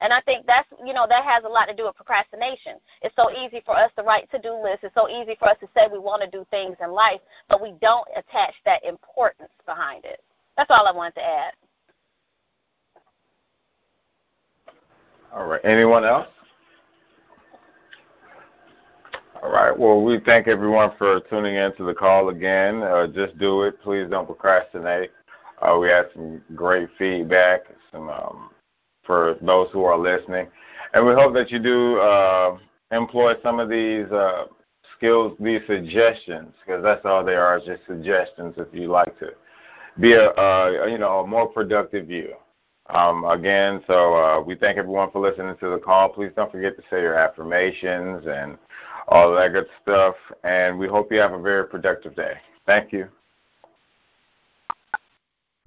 And 0.00 0.12
I 0.12 0.20
think 0.20 0.46
that's 0.46 0.68
you 0.84 0.92
know 0.92 1.06
that 1.08 1.24
has 1.24 1.44
a 1.44 1.48
lot 1.48 1.66
to 1.66 1.74
do 1.74 1.86
with 1.86 1.96
procrastination. 1.96 2.74
It's 3.00 3.16
so 3.16 3.30
easy 3.30 3.62
for 3.64 3.76
us 3.76 3.90
to 3.96 4.04
write 4.04 4.30
to-do 4.30 4.60
lists. 4.62 4.84
It's 4.84 4.94
so 4.94 5.08
easy 5.08 5.36
for 5.38 5.48
us 5.48 5.56
to 5.60 5.68
say 5.74 5.88
we 5.90 5.98
want 5.98 6.22
to 6.22 6.28
do 6.28 6.44
things 6.50 6.76
in 6.82 6.90
life, 6.92 7.20
but 7.48 7.62
we 7.62 7.72
don't 7.80 8.06
attach 8.14 8.54
that 8.66 8.84
importance 8.84 9.50
behind 9.64 10.04
it. 10.04 10.20
That's 10.56 10.70
all 10.70 10.86
I 10.86 10.92
wanted 10.92 11.14
to 11.14 11.24
add. 11.24 11.54
All 15.32 15.46
right. 15.46 15.60
Anyone 15.64 16.04
else? 16.04 16.28
All 19.46 19.52
right. 19.52 19.78
Well, 19.78 20.02
we 20.02 20.18
thank 20.26 20.48
everyone 20.48 20.90
for 20.98 21.20
tuning 21.30 21.54
in 21.54 21.72
to 21.76 21.84
the 21.84 21.94
call 21.94 22.30
again. 22.30 22.82
Uh, 22.82 23.06
just 23.06 23.38
do 23.38 23.62
it. 23.62 23.80
Please 23.80 24.08
don't 24.10 24.26
procrastinate. 24.26 25.12
Uh, 25.62 25.78
we 25.80 25.86
had 25.86 26.06
some 26.14 26.42
great 26.56 26.88
feedback 26.98 27.60
some 27.92 28.08
um, 28.08 28.50
for 29.04 29.36
those 29.40 29.68
who 29.72 29.84
are 29.84 29.96
listening, 29.96 30.48
and 30.94 31.06
we 31.06 31.12
hope 31.12 31.32
that 31.34 31.52
you 31.52 31.60
do 31.60 31.96
uh, 32.00 32.58
employ 32.90 33.34
some 33.40 33.60
of 33.60 33.68
these 33.68 34.06
uh, 34.06 34.46
skills, 34.96 35.36
these 35.38 35.60
suggestions, 35.68 36.52
because 36.66 36.82
that's 36.82 37.04
all 37.04 37.24
they 37.24 37.36
are, 37.36 37.60
just 37.60 37.86
suggestions. 37.86 38.52
If 38.56 38.66
you 38.72 38.88
like 38.88 39.16
to 39.20 39.28
be 40.00 40.14
a, 40.14 40.30
a 40.30 40.90
you 40.90 40.98
know 40.98 41.20
a 41.20 41.26
more 41.26 41.46
productive 41.46 42.10
you. 42.10 42.34
Um, 42.88 43.24
again, 43.24 43.80
so 43.86 44.14
uh, 44.14 44.40
we 44.40 44.56
thank 44.56 44.76
everyone 44.76 45.12
for 45.12 45.20
listening 45.20 45.56
to 45.60 45.70
the 45.70 45.78
call. 45.78 46.08
Please 46.08 46.32
don't 46.34 46.50
forget 46.50 46.76
to 46.76 46.82
say 46.90 47.00
your 47.00 47.16
affirmations 47.16 48.24
and 48.26 48.58
all 49.08 49.34
that 49.34 49.52
good 49.52 49.66
stuff. 49.82 50.14
And 50.44 50.78
we 50.78 50.88
hope 50.88 51.12
you 51.12 51.18
have 51.18 51.32
a 51.32 51.40
very 51.40 51.66
productive 51.66 52.14
day. 52.16 52.34
Thank 52.66 52.92
you. 52.92 53.08